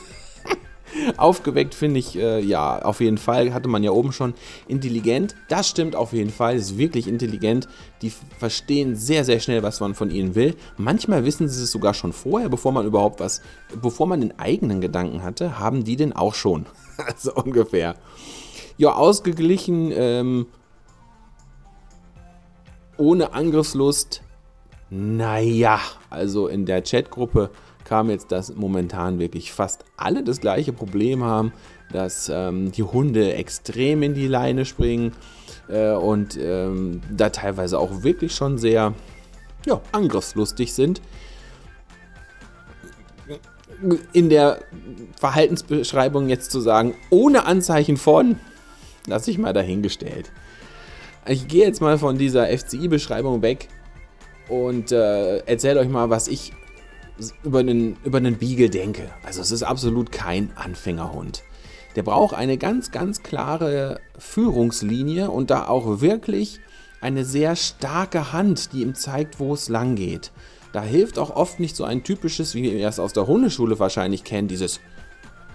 Aufgeweckt 1.18 1.76
finde 1.76 2.00
ich, 2.00 2.18
äh, 2.18 2.40
ja, 2.40 2.82
auf 2.82 3.02
jeden 3.02 3.18
Fall, 3.18 3.54
hatte 3.54 3.70
man 3.70 3.84
ja 3.84 3.92
oben 3.92 4.12
schon. 4.12 4.34
Intelligent, 4.68 5.36
das 5.50 5.70
stimmt 5.70 5.96
auf 5.96 6.14
jeden 6.14 6.30
Fall, 6.30 6.56
ist 6.56 6.78
wirklich 6.78 7.08
intelligent. 7.08 7.68
Die 8.02 8.12
verstehen 8.38 8.96
sehr, 8.96 9.24
sehr 9.24 9.40
schnell, 9.40 9.64
was 9.64 9.80
man 9.80 9.96
von 9.96 10.12
ihnen 10.12 10.36
will. 10.36 10.56
Manchmal 10.78 11.26
wissen 11.26 11.48
sie 11.48 11.64
es 11.64 11.72
sogar 11.72 11.94
schon 11.94 12.14
vorher, 12.14 12.50
bevor 12.50 12.72
man 12.72 12.86
überhaupt 12.86 13.20
was, 13.20 13.42
bevor 13.82 14.08
man 14.08 14.22
den 14.22 14.40
eigenen 14.40 14.82
Gedanken 14.82 15.24
hatte, 15.24 15.60
haben 15.60 15.84
die 15.84 15.96
den 15.96 16.14
auch 16.14 16.36
schon. 16.36 16.66
so 17.18 17.34
ungefähr. 17.34 17.96
Ja, 18.78 18.94
ausgeglichen, 18.94 19.92
ähm, 19.94 20.48
ohne 22.98 23.34
Angriffslust. 23.34 24.22
Naja, 24.90 25.80
also 26.12 26.48
in 26.48 26.66
der 26.68 26.84
Chatgruppe 26.84 27.50
kam 27.86 28.10
jetzt, 28.10 28.32
dass 28.32 28.56
momentan 28.56 29.20
wirklich 29.20 29.52
fast 29.52 29.86
alle 29.98 30.24
das 30.24 30.40
gleiche 30.40 30.74
Problem 30.74 31.24
haben, 31.24 31.54
dass 31.92 32.30
ähm, 32.34 32.72
die 32.72 32.84
Hunde 32.84 33.34
extrem 33.34 34.04
in 34.04 34.14
die 34.14 34.28
Leine 34.28 34.66
springen 34.66 35.14
äh, 35.70 35.92
und 35.92 36.38
ähm, 36.38 37.02
da 37.12 37.30
teilweise 37.30 37.80
auch 37.80 38.04
wirklich 38.04 38.34
schon 38.34 38.58
sehr 38.58 38.94
ja, 39.66 39.82
angriffslustig 39.92 40.74
sind. 40.74 41.02
In 44.14 44.30
der 44.30 44.60
Verhaltensbeschreibung 45.20 46.30
jetzt 46.30 46.52
zu 46.52 46.62
sagen, 46.62 46.96
ohne 47.10 47.46
Anzeichen 47.46 47.98
von, 47.98 48.40
lasse 49.08 49.32
ich 49.32 49.38
mal 49.38 49.54
dahingestellt. 49.54 50.32
Ich 51.28 51.48
gehe 51.48 51.66
jetzt 51.66 51.82
mal 51.82 51.98
von 51.98 52.18
dieser 52.18 52.48
FCI-Beschreibung 52.48 53.42
weg 53.42 53.68
und 54.50 54.92
äh, 54.92 55.38
erzähle 55.40 55.80
euch 55.80 55.90
mal, 55.90 56.10
was 56.10 56.28
ich 56.28 56.54
über 57.44 57.60
einen, 57.60 57.98
über 58.04 58.18
einen 58.18 58.38
Beagle 58.38 58.70
denke. 58.70 59.10
Also 59.24 59.42
es 59.42 59.52
ist 59.52 59.64
absolut 59.64 60.12
kein 60.12 60.52
Anfängerhund. 60.56 61.44
Der 61.96 62.04
braucht 62.04 62.36
eine 62.36 62.58
ganz, 62.58 62.92
ganz 62.92 63.24
klare 63.24 64.00
Führungslinie 64.18 65.30
und 65.30 65.52
da 65.52 65.68
auch 65.68 66.02
wirklich 66.02 66.60
eine 67.02 67.26
sehr 67.26 67.56
starke 67.56 68.34
Hand, 68.34 68.74
die 68.74 68.82
ihm 68.82 68.96
zeigt, 68.96 69.40
wo 69.40 69.54
es 69.54 69.70
lang 69.70 69.96
geht. 69.96 70.32
Da 70.72 70.82
hilft 70.82 71.20
auch 71.20 71.36
oft 71.36 71.60
nicht 71.60 71.76
so 71.76 71.84
ein 71.84 72.04
typisches, 72.04 72.56
wie 72.56 72.80
ihr 72.80 72.88
es 72.88 73.00
aus 73.00 73.14
der 73.14 73.28
Hundeschule 73.28 73.78
wahrscheinlich 73.78 74.24
kennt, 74.24 74.50
dieses 74.50 74.80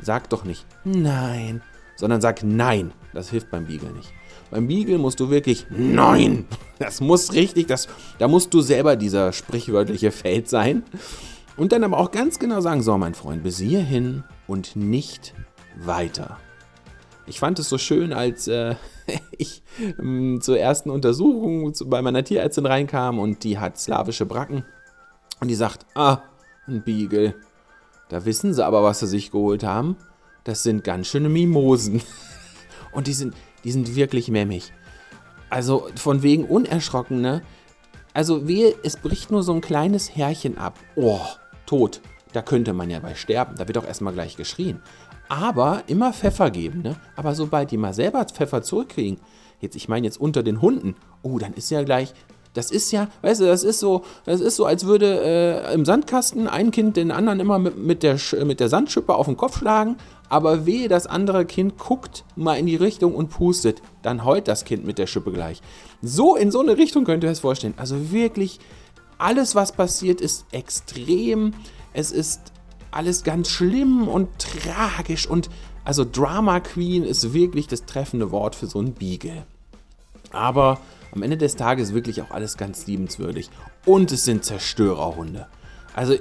Sag 0.01 0.31
doch 0.31 0.45
nicht 0.45 0.65
Nein, 0.85 1.61
sondern 1.97 2.21
sag 2.21 2.45
Nein. 2.45 2.93
Das 3.13 3.31
hilft 3.31 3.51
beim 3.51 3.67
Beagle 3.67 3.91
nicht. 3.91 4.13
Beim 4.51 4.69
Beagle 4.69 4.99
musst 4.99 5.19
du 5.19 5.31
wirklich 5.31 5.67
Nein. 5.71 6.47
Das 6.79 7.01
muss 7.01 7.33
richtig, 7.33 7.67
das, 7.67 7.89
da 8.21 8.29
musst 8.29 8.55
du 8.55 8.61
selber 8.61 8.95
dieser 8.95 9.33
sprichwörtliche 9.33 10.13
Feld 10.13 10.49
sein. 10.49 10.85
Und 11.59 11.73
dann 11.73 11.83
aber 11.83 11.99
auch 11.99 12.13
ganz 12.13 12.39
genau 12.39 12.61
sagen, 12.61 12.83
so 12.83 12.97
mein 12.97 13.15
Freund, 13.15 13.43
bis 13.43 13.59
hierhin 13.59 14.23
und 14.47 14.77
nicht 14.77 15.35
weiter. 15.77 16.39
Ich 17.27 17.41
fand 17.41 17.59
es 17.59 17.69
so 17.69 17.79
schön, 17.79 18.13
als 18.13 18.47
äh, 18.47 18.77
ich 19.33 19.63
äh, 19.79 20.39
zur 20.39 20.59
ersten 20.59 20.89
Untersuchung 20.89 21.75
bei 21.87 22.01
meiner 22.01 22.23
Tierärztin 22.23 22.65
reinkam 22.65 23.19
und 23.19 23.43
die 23.43 23.59
hat 23.59 23.77
slawische 23.77 24.25
Bracken. 24.25 24.65
Und 25.41 25.49
die 25.49 25.57
sagt, 25.57 25.85
ah, 25.95 26.23
ein 26.69 26.83
Beagle. 26.83 27.35
Da 28.09 28.25
wissen 28.25 28.55
sie 28.55 28.65
aber, 28.65 28.85
was 28.85 29.01
sie 29.01 29.09
sich 29.09 29.33
geholt 29.33 29.65
haben. 29.65 29.97
Das 30.45 30.63
sind 30.63 30.85
ganz 30.85 31.09
schöne 31.09 31.29
Mimosen. 31.29 32.01
Und 32.93 33.07
die 33.07 33.13
sind, 33.13 33.35
die 33.65 33.71
sind 33.71 33.95
wirklich 33.95 34.31
memmig. 34.31 34.73
Also 35.51 35.89
von 35.97 36.23
wegen 36.23 36.45
unerschrocken, 36.45 37.21
ne? 37.21 37.43
Also 38.15 38.49
wehe, 38.49 38.75
es 38.83 38.97
bricht 38.97 39.31
nur 39.31 39.43
so 39.43 39.53
ein 39.53 39.61
kleines 39.61 40.17
Härchen 40.17 40.57
ab. 40.57 40.79
Oh, 40.97 41.21
tot. 41.69 42.01
Da 42.33 42.43
könnte 42.43 42.73
man 42.73 42.91
ja 42.91 42.99
bei 42.99 43.15
sterben. 43.15 43.55
Da 43.57 43.69
wird 43.69 43.79
auch 43.79 43.87
erstmal 43.87 44.13
gleich 44.13 44.37
geschrien. 44.37 44.83
Aber 45.29 45.83
immer 45.87 46.13
Pfeffer 46.13 46.51
geben, 46.51 46.83
ne? 46.83 46.97
Aber 47.17 47.35
sobald 47.35 47.71
die 47.71 47.77
mal 47.77 47.95
selber 47.95 48.25
Pfeffer 48.25 48.63
zurückkriegen, 48.63 49.21
jetzt, 49.61 49.77
ich 49.77 49.89
meine 49.89 50.07
jetzt 50.07 50.21
unter 50.21 50.43
den 50.43 50.63
Hunden, 50.63 50.97
oh, 51.23 51.39
dann 51.39 51.53
ist 51.53 51.71
ja 51.71 51.83
gleich, 51.83 52.15
das 52.55 52.71
ist 52.71 52.91
ja, 52.93 53.09
weißt 53.23 53.43
du, 53.43 53.45
das 53.45 53.63
ist 53.63 53.79
so, 53.79 54.05
das 54.25 54.41
ist 54.41 54.57
so, 54.57 54.65
als 54.65 54.87
würde 54.87 55.21
äh, 55.23 55.75
im 55.75 55.85
Sandkasten 55.85 56.49
ein 56.49 56.71
Kind 56.71 56.97
den 56.97 57.11
anderen 57.11 57.41
immer 57.41 57.59
mit, 57.59 57.77
mit, 57.77 58.03
der, 58.03 58.19
mit 58.45 58.59
der 58.59 58.69
Sandschippe 58.69 59.15
auf 59.15 59.27
den 59.27 59.37
Kopf 59.37 59.59
schlagen, 59.59 59.97
aber 60.31 60.67
wehe, 60.67 60.89
das 60.89 61.07
andere 61.07 61.45
Kind 61.45 61.79
guckt 61.79 62.25
mal 62.37 62.55
in 62.55 62.67
die 62.67 62.77
Richtung 62.77 63.15
und 63.15 63.29
pustet, 63.29 63.83
dann 64.03 64.25
heult 64.25 64.49
das 64.49 64.65
Kind 64.65 64.87
mit 64.87 64.99
der 64.99 65.07
Schippe 65.07 65.33
gleich. 65.33 65.61
So 66.03 66.37
in 66.37 66.51
so 66.51 66.61
eine 66.61 66.77
Richtung 66.79 67.05
könnt 67.05 67.23
ihr 67.25 67.31
es 67.31 67.41
vorstellen. 67.41 67.75
Also 67.77 68.13
wirklich 68.13 68.61
alles, 69.19 69.55
was 69.55 69.73
passiert, 69.73 70.21
ist 70.21 70.47
extrem. 70.53 71.55
Es 71.93 72.13
ist 72.13 72.53
alles 72.91 73.25
ganz 73.25 73.51
schlimm 73.51 74.09
und 74.09 74.29
tragisch 74.39 75.27
und 75.27 75.51
also 75.85 76.05
Drama 76.05 76.61
Queen 76.61 77.05
ist 77.05 77.33
wirklich 77.33 77.67
das 77.67 77.85
treffende 77.85 78.31
Wort 78.31 78.55
für 78.55 78.67
so 78.67 78.79
einen 78.79 78.93
Beagle. 78.95 79.47
Aber 80.31 80.79
am 81.13 81.23
Ende 81.23 81.39
des 81.39 81.57
Tages 81.57 81.95
wirklich 81.95 82.21
auch 82.23 82.31
alles 82.31 82.57
ganz 82.57 82.87
liebenswürdig. 82.87 83.51
Und 83.87 84.13
es 84.13 84.25
sind 84.25 84.45
Zerstörerhunde. 84.45 85.47
Also, 85.95 86.15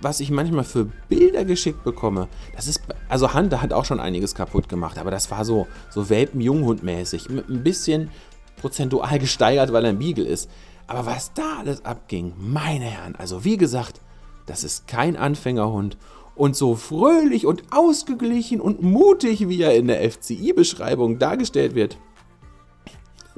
was 0.00 0.20
ich 0.20 0.30
manchmal 0.30 0.64
für 0.64 0.84
Bilder 1.08 1.44
geschickt 1.44 1.82
bekomme, 1.84 2.28
das 2.54 2.68
ist, 2.68 2.82
also 3.08 3.34
Hunter 3.34 3.62
hat 3.62 3.72
auch 3.72 3.84
schon 3.84 4.00
einiges 4.00 4.34
kaputt 4.34 4.68
gemacht, 4.68 4.98
aber 4.98 5.10
das 5.10 5.30
war 5.30 5.44
so, 5.44 5.66
so 5.90 6.10
Welpen-Junghund-mäßig. 6.10 7.30
Mit 7.30 7.48
ein 7.48 7.62
bisschen 7.62 8.10
prozentual 8.58 9.18
gesteigert, 9.18 9.72
weil 9.72 9.84
er 9.84 9.90
ein 9.90 9.98
Beagle 9.98 10.26
ist. 10.26 10.50
Aber 10.88 11.06
was 11.06 11.32
da 11.34 11.58
alles 11.58 11.84
abging, 11.84 12.32
meine 12.38 12.86
Herren, 12.86 13.14
also 13.14 13.44
wie 13.44 13.58
gesagt, 13.58 14.00
das 14.46 14.64
ist 14.64 14.88
kein 14.88 15.16
Anfängerhund. 15.16 15.96
Und 16.34 16.56
so 16.56 16.76
fröhlich 16.76 17.46
und 17.46 17.62
ausgeglichen 17.70 18.60
und 18.60 18.82
mutig, 18.82 19.48
wie 19.48 19.60
er 19.60 19.74
in 19.74 19.88
der 19.88 20.08
FCI-Beschreibung 20.10 21.18
dargestellt 21.18 21.74
wird, 21.74 21.98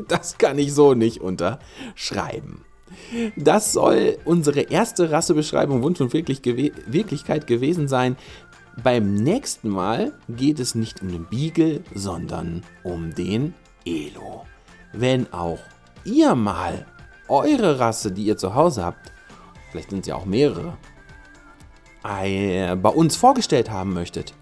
das 0.09 0.39
kann 0.39 0.59
ich 0.59 0.73
so 0.73 0.95
nicht 0.95 1.21
unterschreiben. 1.21 2.65
Das 3.37 3.73
soll 3.73 4.19
unsere 4.25 4.61
erste 4.61 5.11
Rassebeschreibung 5.11 5.83
Wunsch 5.83 6.01
und 6.01 6.13
Wirklichkeit 6.13 7.47
gewesen 7.47 7.89
sein. 7.89 8.17
Beim 8.83 9.15
nächsten 9.15 9.69
Mal 9.69 10.13
geht 10.29 10.61
es 10.61 10.75
nicht 10.75 11.03
um 11.03 11.09
den 11.09 11.27
Beagle, 11.27 11.83
sondern 11.95 12.63
um 12.85 13.15
den 13.15 13.55
Elo. 13.85 14.45
Wenn 14.93 15.33
auch 15.33 15.59
ihr 16.05 16.35
mal 16.35 16.87
eure 17.31 17.79
Rasse, 17.79 18.13
die 18.13 18.25
ihr 18.25 18.37
zu 18.37 18.55
Hause 18.55 18.85
habt, 18.85 19.13
vielleicht 19.71 19.91
sind 19.91 20.01
es 20.01 20.09
ja 20.09 20.17
auch 20.17 20.27
mehrere, 20.27 20.77
bei 22.03 22.93
uns 22.95 23.17
vorgestellt 23.17 23.71
haben 23.71 23.93
möchtet, 23.93 24.35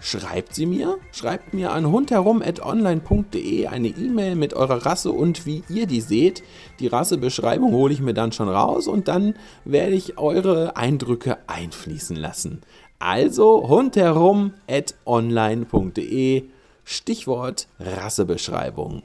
schreibt 0.00 0.54
sie 0.54 0.66
mir. 0.66 0.98
Schreibt 1.12 1.54
mir 1.54 1.72
an 1.72 1.90
hundherum.online.de 1.90 3.66
eine 3.66 3.88
E-Mail 3.88 4.36
mit 4.36 4.54
eurer 4.54 4.86
Rasse 4.86 5.10
und 5.10 5.44
wie 5.46 5.64
ihr 5.68 5.86
die 5.86 6.00
seht. 6.00 6.44
Die 6.80 6.86
Rassebeschreibung 6.86 7.72
hole 7.72 7.92
ich 7.92 8.00
mir 8.00 8.14
dann 8.14 8.32
schon 8.32 8.48
raus 8.48 8.86
und 8.86 9.08
dann 9.08 9.34
werde 9.64 9.94
ich 9.94 10.16
eure 10.18 10.76
Eindrücke 10.76 11.38
einfließen 11.48 12.16
lassen. 12.16 12.62
Also 12.98 13.68
hundherum.online.de 13.68 16.44
Stichwort 16.84 17.68
Rassebeschreibung. 17.78 19.02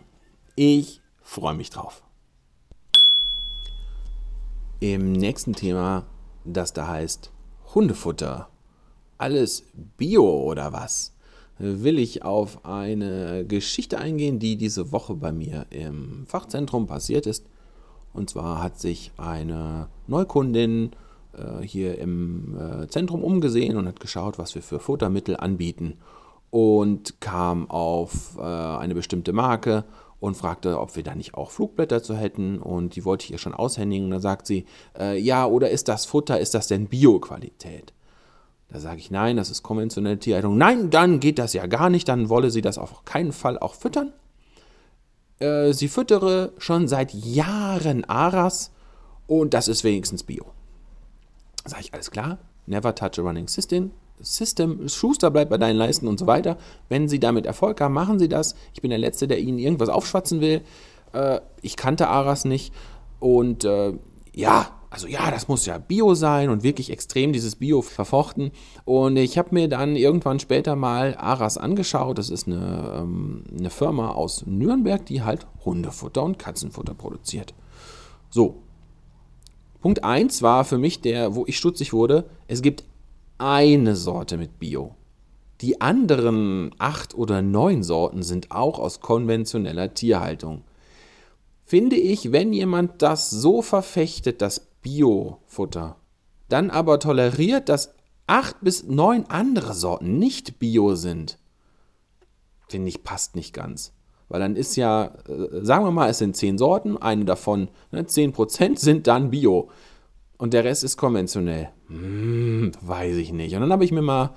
Ich 0.56 1.02
freue 1.22 1.56
mich 1.56 1.70
drauf. 1.70 2.04
Im 4.84 5.14
nächsten 5.14 5.54
Thema, 5.54 6.04
das 6.44 6.74
da 6.74 6.90
heißt 6.90 7.32
Hundefutter. 7.74 8.50
Alles 9.18 9.64
Bio 9.96 10.26
oder 10.26 10.74
was? 10.74 11.16
Will 11.58 11.98
ich 12.00 12.26
auf 12.26 12.66
eine 12.66 13.46
Geschichte 13.46 13.98
eingehen, 13.98 14.40
die 14.40 14.58
diese 14.58 14.92
Woche 14.92 15.16
bei 15.16 15.32
mir 15.32 15.68
im 15.70 16.26
Fachzentrum 16.26 16.86
passiert 16.86 17.28
ist. 17.28 17.46
Und 18.12 18.30
zwar 18.30 18.62
hat 18.62 18.78
sich 18.78 19.14
eine 19.16 19.88
Neukundin 20.08 20.92
äh, 21.32 21.66
hier 21.66 21.98
im 21.98 22.58
äh, 22.60 22.88
Zentrum 22.90 23.24
umgesehen 23.24 23.78
und 23.78 23.88
hat 23.88 24.02
geschaut, 24.02 24.38
was 24.38 24.54
wir 24.54 24.62
für 24.62 24.80
Futtermittel 24.80 25.38
anbieten 25.38 25.94
und 26.50 27.22
kam 27.22 27.72
auf 27.72 28.38
äh, 28.38 28.42
eine 28.42 28.96
bestimmte 28.96 29.32
Marke 29.32 29.86
und 30.24 30.36
fragte, 30.36 30.80
ob 30.80 30.96
wir 30.96 31.04
da 31.04 31.16
nicht 31.16 31.34
auch 31.34 31.52
Flugblätter 31.52 32.02
zu 32.02 32.16
hätten 32.16 32.58
und 32.60 32.96
die 32.96 33.04
wollte 33.04 33.26
ich 33.26 33.32
ihr 33.32 33.38
schon 33.38 33.54
aushändigen. 33.54 34.06
Und 34.06 34.12
dann 34.12 34.22
sagt 34.22 34.48
sie, 34.48 34.66
äh, 34.98 35.20
ja, 35.20 35.46
oder 35.46 35.70
ist 35.70 35.90
das 35.90 36.06
Futter, 36.06 36.40
ist 36.40 36.54
das 36.54 36.68
denn 36.68 36.88
Bio-Qualität? 36.88 37.92
Da 38.70 38.80
sage 38.80 39.00
ich, 39.00 39.12
nein, 39.12 39.36
das 39.36 39.50
ist 39.50 39.64
konventionelle 39.64 40.18
Tierhaltung. 40.18 40.58
Nein, 40.58 40.90
dann 40.90 41.20
geht 41.20 41.40
das 41.40 41.52
ja 41.52 41.68
gar 41.68 41.90
nicht, 41.90 42.08
dann 42.08 42.30
wolle 42.30 42.52
sie 42.52 42.62
das 42.62 42.78
auf 42.78 43.04
keinen 43.04 43.34
Fall 43.34 43.60
auch 43.60 43.76
füttern. 43.76 44.14
Äh, 45.40 45.74
sie 45.74 45.90
füttere 45.90 46.54
schon 46.58 46.88
seit 46.88 47.14
Jahren 47.14 48.06
Aras 48.06 48.72
und 49.28 49.54
das 49.54 49.68
ist 49.68 49.84
wenigstens 49.84 50.24
Bio. 50.24 50.46
Sage 51.66 51.82
ich, 51.82 51.94
alles 51.94 52.12
klar, 52.12 52.38
never 52.66 52.96
touch 52.96 53.20
a 53.20 53.24
running 53.24 53.50
system. 53.50 53.92
System, 54.20 54.88
Schuster 54.88 55.32
bleibt 55.32 55.50
bei 55.50 55.58
deinen 55.58 55.78
Leisten 55.78 56.08
und 56.08 56.20
so 56.20 56.28
weiter. 56.28 56.58
Wenn 56.90 57.08
Sie 57.08 57.20
damit 57.20 57.46
Erfolg 57.46 57.82
haben, 57.82 57.94
machen 57.94 58.20
Sie 58.20 58.30
das. 58.30 58.56
Ich 58.74 58.82
bin 58.82 58.90
der 58.90 59.00
Letzte, 59.00 59.28
der 59.28 59.40
Ihnen 59.40 59.60
irgendwas 59.60 59.90
aufschwatzen 59.90 60.40
will. 60.42 60.62
Äh, 61.14 61.40
ich 61.62 61.76
kannte 61.76 62.08
Aras 62.08 62.46
nicht 62.46 62.74
und 63.20 63.64
äh, 63.64 63.94
ja, 64.34 64.72
also 64.90 65.08
ja, 65.08 65.32
das 65.32 65.48
muss 65.48 65.66
ja 65.66 65.80
Bio 65.80 66.14
sein 66.14 66.50
und 66.50 66.62
wirklich 66.62 66.92
extrem 66.92 67.34
dieses 67.34 67.56
Bio 67.56 67.82
verfochten. 67.82 68.52
Und 68.86 69.18
ich 69.18 69.40
habe 69.40 69.50
mir 69.52 69.68
dann 69.68 69.96
irgendwann 69.96 70.40
später 70.40 70.76
mal 70.76 71.16
Aras 71.18 71.58
angeschaut. 71.58 72.20
Das 72.20 72.30
ist 72.30 72.46
eine, 72.48 73.00
ähm, 73.00 73.44
eine 73.58 73.72
Firma 73.72 74.12
aus 74.12 74.46
Nürnberg, 74.46 75.04
die 75.06 75.24
halt 75.24 75.48
Hundefutter 75.66 76.22
und 76.22 76.38
Katzenfutter 76.38 76.94
produziert. 76.94 77.56
So. 78.30 78.62
Punkt 79.82 80.04
1 80.04 80.44
war 80.44 80.64
für 80.64 80.78
mich 80.78 81.02
der, 81.02 81.34
wo 81.34 81.46
ich 81.48 81.58
stutzig 81.58 81.92
wurde. 81.92 82.30
Es 82.48 82.62
gibt 82.62 82.84
eine 83.44 83.98
Sorte 83.98 84.38
mit 84.38 84.58
Bio. 84.58 84.96
Die 85.60 85.82
anderen 85.82 86.74
acht 86.78 87.14
oder 87.14 87.42
neun 87.42 87.84
Sorten 87.84 88.24
sind 88.24 88.52
auch 88.52 88.80
aus 88.80 89.02
konventioneller 89.02 89.94
Tierhaltung. 89.94 90.64
Finde 91.66 91.98
ich, 91.98 92.32
wenn 92.32 92.54
jemand 92.54 93.02
das 93.02 93.30
so 93.30 93.62
verfechtet, 93.62 94.42
das 94.42 94.72
Bio-Futter, 94.82 95.98
dann 96.48 96.70
aber 96.70 97.00
toleriert, 97.00 97.68
dass 97.68 97.94
acht 98.28 98.58
bis 98.62 98.84
neun 98.84 99.26
andere 99.28 99.74
Sorten 99.74 100.18
nicht 100.20 100.60
Bio 100.60 100.96
sind, 100.96 101.38
finde 102.70 102.88
ich, 102.88 103.04
passt 103.04 103.36
nicht 103.36 103.54
ganz. 103.54 103.94
Weil 104.30 104.40
dann 104.40 104.56
ist 104.56 104.78
ja, 104.78 105.14
äh, 105.28 105.64
sagen 105.64 105.86
wir 105.86 105.92
mal, 105.92 106.10
es 106.10 106.18
sind 106.18 106.36
zehn 106.36 106.58
Sorten, 106.58 106.98
eine 106.98 107.26
davon, 107.26 107.70
ne, 107.92 108.06
zehn 108.06 108.32
Prozent 108.32 108.80
sind 108.80 109.08
dann 109.08 109.32
Bio. 109.32 109.70
Und 110.44 110.52
der 110.52 110.66
Rest 110.66 110.84
ist 110.84 110.98
konventionell. 110.98 111.70
Hm, 111.88 112.74
weiß 112.82 113.16
ich 113.16 113.32
nicht. 113.32 113.56
Und 113.56 113.62
dann 113.62 113.72
habe 113.72 113.86
ich 113.86 113.94
mir 113.94 114.02
mal 114.02 114.36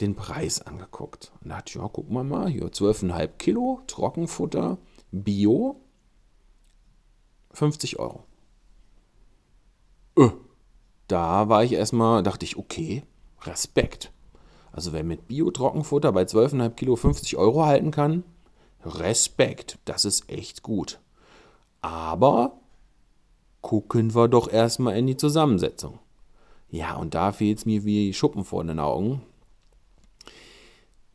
den 0.00 0.14
Preis 0.14 0.62
angeguckt. 0.62 1.32
Und 1.42 1.50
dachte, 1.50 1.80
ja, 1.80 1.90
guck 1.92 2.08
mal 2.08 2.22
mal, 2.22 2.48
hier 2.48 2.68
12,5 2.68 3.26
Kilo 3.36 3.80
Trockenfutter, 3.88 4.78
Bio, 5.10 5.80
50 7.50 7.98
Euro. 7.98 8.22
Äh, 10.16 10.28
da 11.08 11.48
war 11.48 11.64
ich 11.64 11.72
erstmal, 11.72 12.22
dachte 12.22 12.44
ich, 12.44 12.56
okay, 12.56 13.02
Respekt. 13.42 14.12
Also 14.70 14.92
wer 14.92 15.02
mit 15.02 15.26
Bio-Trockenfutter 15.26 16.12
bei 16.12 16.22
12,5 16.22 16.70
Kilo 16.76 16.94
50 16.94 17.36
Euro 17.36 17.66
halten 17.66 17.90
kann, 17.90 18.22
Respekt, 18.84 19.80
das 19.86 20.04
ist 20.04 20.30
echt 20.30 20.62
gut. 20.62 21.00
Aber 21.80 22.59
gucken 23.60 24.14
wir 24.14 24.28
doch 24.28 24.50
erstmal 24.50 24.96
in 24.96 25.06
die 25.06 25.16
Zusammensetzung. 25.16 25.98
Ja, 26.70 26.96
und 26.96 27.14
da 27.14 27.32
fehlt 27.32 27.58
es 27.58 27.66
mir 27.66 27.84
wie 27.84 28.12
Schuppen 28.12 28.44
vor 28.44 28.64
den 28.64 28.78
Augen. 28.78 29.22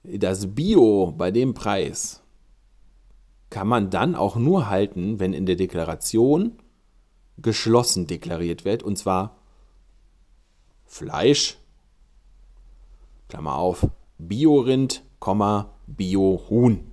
Das 0.03 0.53
Bio 0.53 1.13
bei 1.17 1.31
dem 1.31 1.53
Preis 1.53 2.21
kann 3.49 3.67
man 3.67 3.89
dann 3.89 4.15
auch 4.15 4.35
nur 4.35 4.69
halten, 4.69 5.19
wenn 5.19 5.33
in 5.33 5.45
der 5.45 5.55
Deklaration 5.55 6.59
geschlossen 7.37 8.07
deklariert 8.07 8.65
wird, 8.65 8.83
und 8.83 8.97
zwar 8.97 9.37
Fleisch, 10.85 11.57
Klammer 13.29 13.55
auf, 13.55 13.87
Biorind, 14.17 15.03
Biohuhn. 15.87 16.91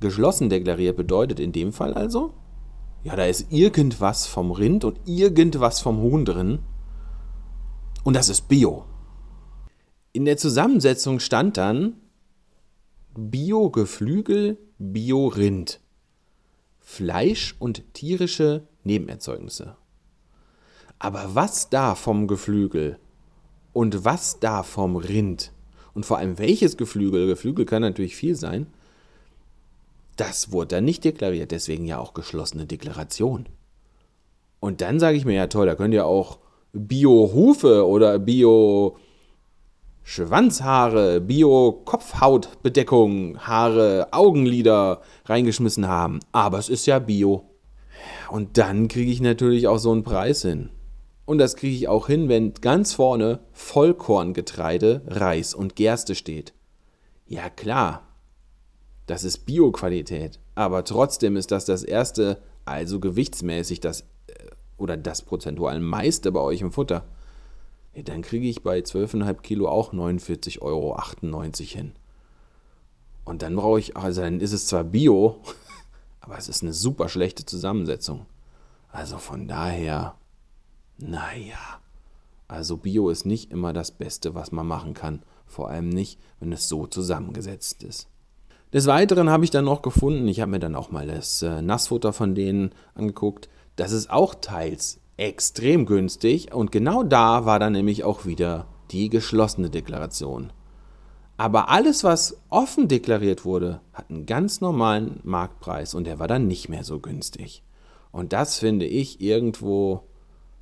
Geschlossen 0.00 0.50
deklariert 0.50 0.96
bedeutet 0.96 1.40
in 1.40 1.52
dem 1.52 1.72
Fall 1.72 1.94
also, 1.94 2.34
ja, 3.08 3.16
da 3.16 3.24
ist 3.24 3.50
irgendwas 3.50 4.26
vom 4.26 4.50
Rind 4.50 4.84
und 4.84 4.98
irgendwas 5.06 5.80
vom 5.80 6.02
Huhn 6.02 6.26
drin. 6.26 6.58
Und 8.04 8.14
das 8.14 8.28
ist 8.28 8.48
Bio. 8.48 8.84
In 10.12 10.26
der 10.26 10.36
Zusammensetzung 10.36 11.18
stand 11.18 11.56
dann 11.56 11.94
Bio-Geflügel, 13.16 14.58
Bio-Rind. 14.78 15.80
Fleisch 16.80 17.56
und 17.58 17.94
tierische 17.94 18.68
Nebenerzeugnisse. 18.84 19.76
Aber 20.98 21.34
was 21.34 21.70
da 21.70 21.94
vom 21.94 22.26
Geflügel 22.26 22.98
und 23.72 24.04
was 24.04 24.38
da 24.38 24.62
vom 24.62 24.96
Rind 24.96 25.52
und 25.94 26.04
vor 26.04 26.18
allem 26.18 26.38
welches 26.38 26.76
Geflügel, 26.76 27.26
Geflügel 27.26 27.64
kann 27.64 27.80
natürlich 27.80 28.16
viel 28.16 28.36
sein, 28.36 28.66
das 30.20 30.52
wurde 30.52 30.76
dann 30.76 30.84
nicht 30.84 31.04
deklariert, 31.04 31.50
deswegen 31.50 31.86
ja 31.86 31.98
auch 31.98 32.14
geschlossene 32.14 32.66
Deklaration. 32.66 33.48
Und 34.60 34.80
dann 34.80 35.00
sage 35.00 35.16
ich 35.16 35.24
mir, 35.24 35.34
ja 35.34 35.46
toll, 35.46 35.66
da 35.66 35.74
könnt 35.74 35.94
ihr 35.94 36.06
auch 36.06 36.38
Bio-Hufe 36.72 37.86
oder 37.86 38.18
Bio- 38.18 38.96
Schwanzhaare, 40.02 41.20
Bio-Kopfhautbedeckung, 41.20 43.38
Haare, 43.40 44.08
Augenlider 44.10 45.02
reingeschmissen 45.26 45.86
haben. 45.86 46.20
Aber 46.32 46.58
es 46.58 46.70
ist 46.70 46.86
ja 46.86 46.98
Bio. 46.98 47.44
Und 48.30 48.56
dann 48.56 48.88
kriege 48.88 49.12
ich 49.12 49.20
natürlich 49.20 49.68
auch 49.68 49.76
so 49.76 49.92
einen 49.92 50.04
Preis 50.04 50.40
hin. 50.40 50.70
Und 51.26 51.36
das 51.36 51.56
kriege 51.56 51.76
ich 51.76 51.88
auch 51.88 52.06
hin, 52.06 52.30
wenn 52.30 52.54
ganz 52.54 52.94
vorne 52.94 53.40
Vollkorngetreide, 53.52 55.02
Reis 55.08 55.52
und 55.52 55.76
Gerste 55.76 56.14
steht. 56.14 56.54
Ja 57.26 57.50
klar, 57.50 58.07
das 59.08 59.24
ist 59.24 59.46
Bio-Qualität. 59.46 60.38
Aber 60.54 60.84
trotzdem 60.84 61.36
ist 61.36 61.50
das 61.50 61.64
das 61.64 61.82
erste, 61.82 62.40
also 62.64 63.00
gewichtsmäßig 63.00 63.80
das 63.80 64.02
äh, 64.28 64.34
oder 64.76 64.96
das 64.96 65.22
prozentual 65.22 65.80
meiste 65.80 66.30
bei 66.30 66.40
euch 66.40 66.60
im 66.60 66.70
Futter 66.70 67.04
ja, 67.98 68.04
dann 68.04 68.22
kriege 68.22 68.46
ich 68.46 68.62
bei 68.62 68.78
12,5 68.78 69.40
Kilo 69.40 69.68
auch 69.68 69.92
49,98 69.92 70.60
Euro 70.62 70.96
hin. 71.60 71.92
Und 73.24 73.42
dann 73.42 73.56
brauche 73.56 73.80
ich, 73.80 73.96
also 73.96 74.20
dann 74.20 74.38
ist 74.38 74.52
es 74.52 74.68
zwar 74.68 74.84
Bio, 74.84 75.42
aber 76.20 76.38
es 76.38 76.48
ist 76.48 76.62
eine 76.62 76.72
super 76.72 77.08
schlechte 77.08 77.44
Zusammensetzung. 77.44 78.26
Also 78.92 79.18
von 79.18 79.48
daher, 79.48 80.14
naja, 80.96 81.80
also 82.46 82.76
Bio 82.76 83.10
ist 83.10 83.26
nicht 83.26 83.50
immer 83.50 83.72
das 83.72 83.90
Beste, 83.90 84.36
was 84.36 84.52
man 84.52 84.68
machen 84.68 84.94
kann. 84.94 85.24
Vor 85.46 85.68
allem 85.68 85.88
nicht, 85.88 86.20
wenn 86.38 86.52
es 86.52 86.68
so 86.68 86.86
zusammengesetzt 86.86 87.82
ist. 87.82 88.06
Des 88.72 88.86
Weiteren 88.86 89.30
habe 89.30 89.44
ich 89.44 89.50
dann 89.50 89.64
noch 89.64 89.80
gefunden, 89.80 90.28
ich 90.28 90.40
habe 90.40 90.50
mir 90.50 90.58
dann 90.58 90.74
auch 90.74 90.90
mal 90.90 91.06
das 91.06 91.40
äh, 91.40 91.62
Nassfutter 91.62 92.12
von 92.12 92.34
denen 92.34 92.72
angeguckt, 92.94 93.48
das 93.76 93.92
ist 93.92 94.10
auch 94.10 94.34
teils 94.34 95.00
extrem 95.16 95.86
günstig 95.86 96.52
und 96.52 96.70
genau 96.70 97.02
da 97.02 97.46
war 97.46 97.58
dann 97.58 97.72
nämlich 97.72 98.04
auch 98.04 98.26
wieder 98.26 98.66
die 98.90 99.08
geschlossene 99.08 99.70
Deklaration. 99.70 100.52
Aber 101.38 101.70
alles, 101.70 102.04
was 102.04 102.36
offen 102.50 102.88
deklariert 102.88 103.44
wurde, 103.44 103.80
hat 103.92 104.10
einen 104.10 104.26
ganz 104.26 104.60
normalen 104.60 105.20
Marktpreis 105.22 105.94
und 105.94 106.04
der 106.04 106.18
war 106.18 106.28
dann 106.28 106.46
nicht 106.46 106.68
mehr 106.68 106.84
so 106.84 106.98
günstig. 106.98 107.62
Und 108.10 108.32
das 108.32 108.58
finde 108.58 108.86
ich 108.86 109.20
irgendwo 109.20 110.02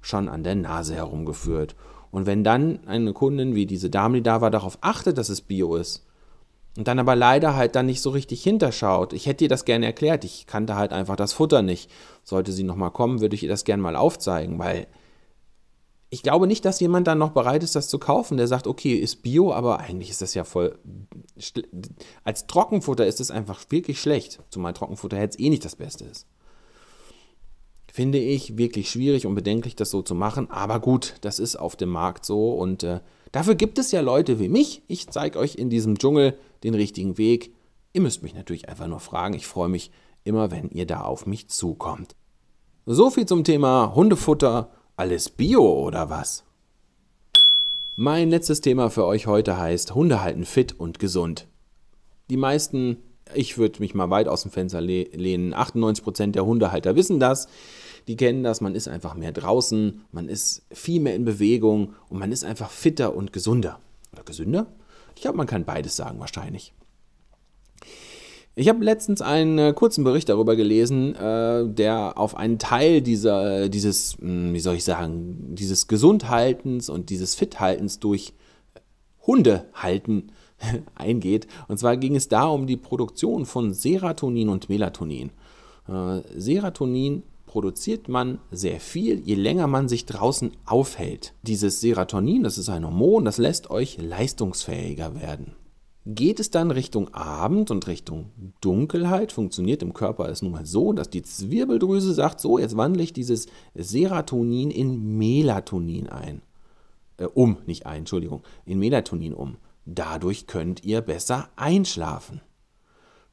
schon 0.01 0.29
an 0.29 0.45
der 0.45 0.55
Nase 0.55 0.95
herumgeführt. 0.95 1.75
Und 2.11 2.27
wenn 2.27 2.45
dann 2.45 2.81
eine 2.87 3.12
Kundin 3.14 3.55
wie 3.55 3.66
diese 3.66 3.90
Dame, 3.90 4.19
die 4.19 4.23
da 4.23 4.40
war, 4.40 4.51
darauf 4.51 4.79
achtet, 4.81 5.19
dass 5.19 5.29
es 5.29 5.40
Bio 5.40 5.77
ist, 5.77 6.07
und 6.76 6.88
dann 6.88 6.98
aber 6.98 7.16
leider 7.16 7.56
halt 7.56 7.74
dann 7.74 7.86
nicht 7.86 8.02
so 8.02 8.10
richtig 8.10 8.42
hinterschaut. 8.42 9.12
Ich 9.12 9.26
hätte 9.26 9.44
ihr 9.44 9.48
das 9.48 9.64
gerne 9.64 9.86
erklärt. 9.86 10.24
Ich 10.24 10.46
kannte 10.46 10.76
halt 10.76 10.92
einfach 10.92 11.16
das 11.16 11.32
Futter 11.32 11.62
nicht. 11.62 11.90
Sollte 12.22 12.52
sie 12.52 12.64
nochmal 12.64 12.90
kommen, 12.90 13.20
würde 13.20 13.34
ich 13.34 13.42
ihr 13.42 13.48
das 13.48 13.64
gerne 13.64 13.82
mal 13.82 13.96
aufzeigen, 13.96 14.58
weil 14.58 14.86
ich 16.08 16.22
glaube 16.22 16.46
nicht, 16.46 16.64
dass 16.64 16.78
jemand 16.80 17.06
dann 17.06 17.18
noch 17.18 17.30
bereit 17.30 17.62
ist, 17.62 17.74
das 17.74 17.88
zu 17.88 17.98
kaufen, 17.98 18.36
der 18.36 18.46
sagt, 18.46 18.66
okay, 18.66 18.94
ist 18.94 19.22
Bio, 19.22 19.52
aber 19.52 19.80
eigentlich 19.80 20.10
ist 20.10 20.22
das 20.22 20.34
ja 20.34 20.44
voll. 20.44 20.78
Als 22.22 22.46
Trockenfutter 22.46 23.06
ist 23.06 23.20
es 23.20 23.30
einfach 23.30 23.64
wirklich 23.70 24.00
schlecht. 24.00 24.40
Zumal 24.50 24.72
Trockenfutter 24.72 25.18
jetzt 25.18 25.40
eh 25.40 25.50
nicht 25.50 25.64
das 25.64 25.76
Beste 25.76 26.04
ist. 26.04 26.26
Finde 27.92 28.18
ich 28.18 28.58
wirklich 28.58 28.90
schwierig 28.90 29.26
und 29.26 29.34
bedenklich, 29.34 29.74
das 29.74 29.90
so 29.90 30.02
zu 30.02 30.14
machen. 30.14 30.50
Aber 30.50 30.78
gut, 30.80 31.14
das 31.22 31.38
ist 31.38 31.56
auf 31.56 31.74
dem 31.74 31.88
Markt 31.88 32.24
so 32.26 32.52
und 32.52 32.82
äh, 32.82 33.00
Dafür 33.36 33.54
gibt 33.54 33.78
es 33.78 33.92
ja 33.92 34.00
Leute 34.00 34.38
wie 34.38 34.48
mich. 34.48 34.80
Ich 34.88 35.08
zeige 35.08 35.38
euch 35.38 35.56
in 35.56 35.68
diesem 35.68 35.98
Dschungel 35.98 36.38
den 36.66 36.74
richtigen 36.74 37.16
Weg. 37.16 37.55
Ihr 37.92 38.02
müsst 38.02 38.22
mich 38.22 38.35
natürlich 38.35 38.68
einfach 38.68 38.87
nur 38.87 39.00
fragen. 39.00 39.35
Ich 39.35 39.46
freue 39.46 39.68
mich 39.68 39.90
immer, 40.24 40.50
wenn 40.50 40.68
ihr 40.70 40.87
da 40.87 41.00
auf 41.00 41.26
mich 41.26 41.48
zukommt. 41.48 42.14
So 42.85 43.11
viel 43.11 43.26
zum 43.26 43.44
Thema 43.44 43.94
Hundefutter. 43.94 44.70
Alles 44.96 45.31
Bio 45.31 45.62
oder 45.85 46.11
was? 46.11 46.44
Mein 47.96 48.31
letztes 48.31 48.61
Thema 48.61 48.90
für 48.90 49.05
euch 49.07 49.26
heute 49.26 49.59
heißt 49.59 49.94
Hunde 49.94 50.22
halten 50.22 50.44
fit 50.44 50.79
und 50.79 50.98
gesund. 50.98 51.46
Die 52.29 52.37
meisten 52.37 52.98
Ich 53.35 53.59
würde 53.59 53.81
mich 53.81 53.94
mal 53.94 54.11
weit 54.11 54.29
aus 54.29 54.42
dem 54.42 54.50
Fenster 54.50 54.81
lehnen. 54.81 55.55
98% 55.55 56.33
der 56.33 56.46
Hundehalter 56.46 56.94
wissen 56.94 57.18
das. 57.18 57.48
Die 58.07 58.16
kennen 58.16 58.44
das. 58.44 58.61
Man 58.61 58.74
ist 58.74 58.88
einfach 58.88 59.14
mehr 59.14 59.33
draußen, 59.33 60.02
man 60.12 60.29
ist 60.29 60.62
viel 60.70 61.00
mehr 61.00 61.14
in 61.14 61.24
Bewegung 61.24 61.94
und 62.09 62.18
man 62.18 62.33
ist 62.33 62.44
einfach 62.44 62.70
fitter 62.70 63.14
und 63.16 63.33
gesunder. 63.33 63.81
Oder 64.12 64.22
gesünder? 64.22 64.66
Ich 65.16 65.22
glaube, 65.22 65.38
man 65.38 65.46
kann 65.46 65.64
beides 65.64 65.96
sagen 65.96 66.20
wahrscheinlich. 66.20 66.72
Ich 68.55 68.68
habe 68.68 68.85
letztens 68.85 69.20
einen 69.20 69.59
äh, 69.59 69.72
kurzen 69.74 70.05
Bericht 70.05 70.29
darüber 70.29 70.57
gelesen, 70.57 71.14
äh, 71.14 71.68
der 71.68 72.16
auf 72.16 72.37
einen 72.37 72.59
Teil 72.59 73.02
dieser, 73.02 73.64
äh, 73.64 73.70
dieses, 73.70 74.16
hm, 74.18 74.55
wie 74.55 74.61
soll 74.61 74.76
ich 74.76 74.85
sagen, 74.85 75.55
dieses 75.55 75.88
Gesundhaltens 75.88 76.88
und 76.88 77.11
dieses 77.11 77.35
Fithaltens 77.35 77.98
durch 77.98 78.33
Hundehalten 79.26 80.33
eingeht. 80.94 81.46
Und 81.68 81.79
zwar 81.79 81.96
ging 81.96 82.16
es 82.16 82.29
da 82.29 82.46
um 82.46 82.66
die 82.66 82.79
Produktion 82.79 83.44
von 83.44 83.74
Serotonin 83.74 84.48
und 84.48 84.68
Melatonin. 84.68 85.33
Äh, 85.88 86.20
Serotonin 86.35 87.24
produziert 87.57 88.07
man 88.11 88.38
sehr 88.51 88.81
viel, 88.81 89.21
je 89.21 89.35
länger 89.35 89.66
man 89.66 89.88
sich 89.88 90.05
draußen 90.05 90.51
aufhält. 90.66 91.33
Dieses 91.40 91.81
Serotonin, 91.81 92.42
das 92.42 92.59
ist 92.59 92.69
ein 92.69 92.85
Hormon, 92.85 93.25
das 93.25 93.38
lässt 93.38 93.71
euch 93.71 93.97
leistungsfähiger 93.99 95.19
werden. 95.19 95.55
Geht 96.05 96.38
es 96.38 96.51
dann 96.51 96.71
Richtung 96.71 97.14
Abend 97.14 97.71
und 97.71 97.87
Richtung 97.87 98.27
Dunkelheit, 98.61 99.33
funktioniert 99.33 99.83
im 99.83 99.95
Körper 99.95 100.29
es 100.29 100.42
nun 100.42 100.53
mal 100.53 100.66
so, 100.66 100.92
dass 100.92 101.09
die 101.09 101.23
Zwirbeldrüse 101.23 102.12
sagt, 102.12 102.42
so, 102.42 102.59
jetzt 102.59 102.77
wandle 102.77 103.03
ich 103.03 103.14
dieses 103.14 103.47
Serotonin 103.75 104.71
in 104.71 105.16
Melatonin 105.16 106.11
ein. 106.11 106.42
Äh, 107.16 107.25
um, 107.25 107.57
nicht 107.64 107.87
ein, 107.87 108.01
Entschuldigung, 108.01 108.42
in 108.66 108.79
Melatonin 108.81 109.33
um. 109.33 109.57
Dadurch 109.87 110.47
könnt 110.47 110.85
ihr 110.85 111.01
besser 111.01 111.49
einschlafen. 111.57 112.42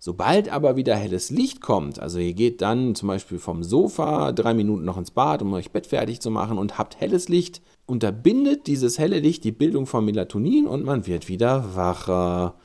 Sobald 0.05 0.49
aber 0.49 0.75
wieder 0.75 0.97
helles 0.97 1.29
Licht 1.29 1.61
kommt, 1.61 1.97
also 1.97 2.19
ihr 2.19 2.33
geht 2.33 2.61
dann 2.61 2.93
zum 2.93 3.07
Beispiel 3.07 3.39
vom 3.39 3.63
Sofa 3.63 4.33
drei 4.33 4.53
Minuten 4.53 4.83
noch 4.83 4.97
ins 4.97 5.11
Bad, 5.11 5.41
um 5.41 5.53
euch 5.53 5.71
Bett 5.71 5.87
fertig 5.87 6.19
zu 6.19 6.29
machen 6.29 6.57
und 6.57 6.77
habt 6.77 6.99
helles 6.99 7.29
Licht, 7.29 7.61
unterbindet 7.85 8.67
dieses 8.67 8.99
helle 8.99 9.19
Licht 9.19 9.45
die 9.45 9.53
Bildung 9.53 9.85
von 9.85 10.03
Melatonin 10.03 10.67
und 10.67 10.83
man 10.83 11.07
wird 11.07 11.29
wieder 11.29 11.73
wacher. 11.77 12.55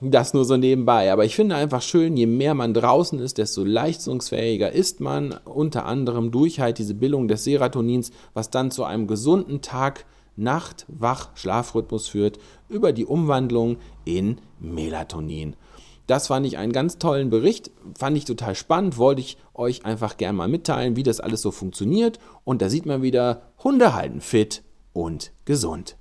Das 0.00 0.34
nur 0.34 0.44
so 0.44 0.56
nebenbei. 0.56 1.12
Aber 1.12 1.24
ich 1.24 1.36
finde 1.36 1.54
einfach 1.54 1.80
schön, 1.80 2.16
je 2.16 2.26
mehr 2.26 2.54
man 2.54 2.74
draußen 2.74 3.20
ist, 3.20 3.38
desto 3.38 3.62
leistungsfähiger 3.62 4.72
ist 4.72 4.98
man. 4.98 5.38
Unter 5.44 5.86
anderem 5.86 6.32
durch 6.32 6.58
halt 6.58 6.78
diese 6.78 6.94
Bildung 6.94 7.28
des 7.28 7.44
Serotonins, 7.44 8.10
was 8.34 8.50
dann 8.50 8.72
zu 8.72 8.82
einem 8.82 9.06
gesunden 9.06 9.60
Tag, 9.62 10.06
Nacht, 10.34 10.86
Wach, 10.88 11.28
Schlafrhythmus 11.36 12.08
führt, 12.08 12.40
über 12.68 12.92
die 12.92 13.06
Umwandlung 13.06 13.76
in 14.04 14.40
Melatonin. 14.58 15.54
Das 16.08 16.28
fand 16.28 16.46
ich 16.46 16.56
einen 16.56 16.72
ganz 16.72 16.98
tollen 16.98 17.28
Bericht, 17.28 17.70
fand 17.96 18.16
ich 18.16 18.24
total 18.24 18.54
spannend, 18.54 18.96
wollte 18.96 19.20
ich 19.20 19.36
euch 19.52 19.84
einfach 19.84 20.16
gerne 20.16 20.38
mal 20.38 20.48
mitteilen, 20.48 20.96
wie 20.96 21.02
das 21.02 21.20
alles 21.20 21.42
so 21.42 21.50
funktioniert. 21.50 22.18
Und 22.44 22.62
da 22.62 22.70
sieht 22.70 22.86
man 22.86 23.02
wieder, 23.02 23.42
Hunde 23.62 23.94
halten 23.94 24.22
fit 24.22 24.62
und 24.94 25.32
gesund. 25.44 25.98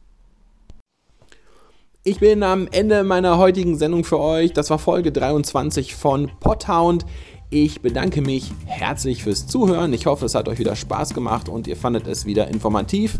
Ich 2.05 2.21
bin 2.21 2.41
am 2.43 2.69
Ende 2.71 3.03
meiner 3.03 3.37
heutigen 3.37 3.77
Sendung 3.77 4.05
für 4.05 4.17
euch. 4.17 4.53
Das 4.53 4.69
war 4.69 4.79
Folge 4.79 5.11
23 5.11 5.93
von 5.93 6.31
Podhound. 6.39 7.05
Ich 7.49 7.81
bedanke 7.81 8.21
mich 8.21 8.53
herzlich 8.65 9.23
fürs 9.23 9.45
Zuhören. 9.45 9.91
Ich 9.91 10.05
hoffe, 10.05 10.25
es 10.25 10.35
hat 10.35 10.47
euch 10.47 10.59
wieder 10.59 10.77
Spaß 10.77 11.15
gemacht 11.15 11.49
und 11.49 11.67
ihr 11.67 11.75
fandet 11.75 12.07
es 12.07 12.25
wieder 12.25 12.47
informativ. 12.47 13.19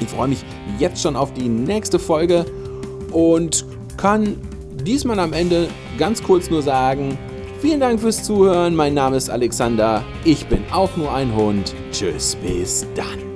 Ich 0.00 0.08
freue 0.08 0.28
mich 0.28 0.42
jetzt 0.78 1.02
schon 1.02 1.16
auf 1.16 1.34
die 1.34 1.50
nächste 1.50 1.98
Folge 1.98 2.46
und 3.12 3.66
kann 3.98 4.36
diesmal 4.84 5.18
am 5.18 5.34
Ende 5.34 5.68
ganz 5.98 6.22
kurz 6.22 6.48
nur 6.48 6.62
sagen, 6.62 7.18
vielen 7.60 7.80
Dank 7.80 8.00
fürs 8.00 8.22
Zuhören. 8.22 8.74
Mein 8.74 8.94
Name 8.94 9.16
ist 9.16 9.28
Alexander. 9.28 10.04
Ich 10.24 10.46
bin 10.46 10.64
auch 10.72 10.96
nur 10.96 11.12
ein 11.12 11.34
Hund. 11.34 11.74
Tschüss, 11.92 12.36
bis 12.36 12.86
dann. 12.94 13.27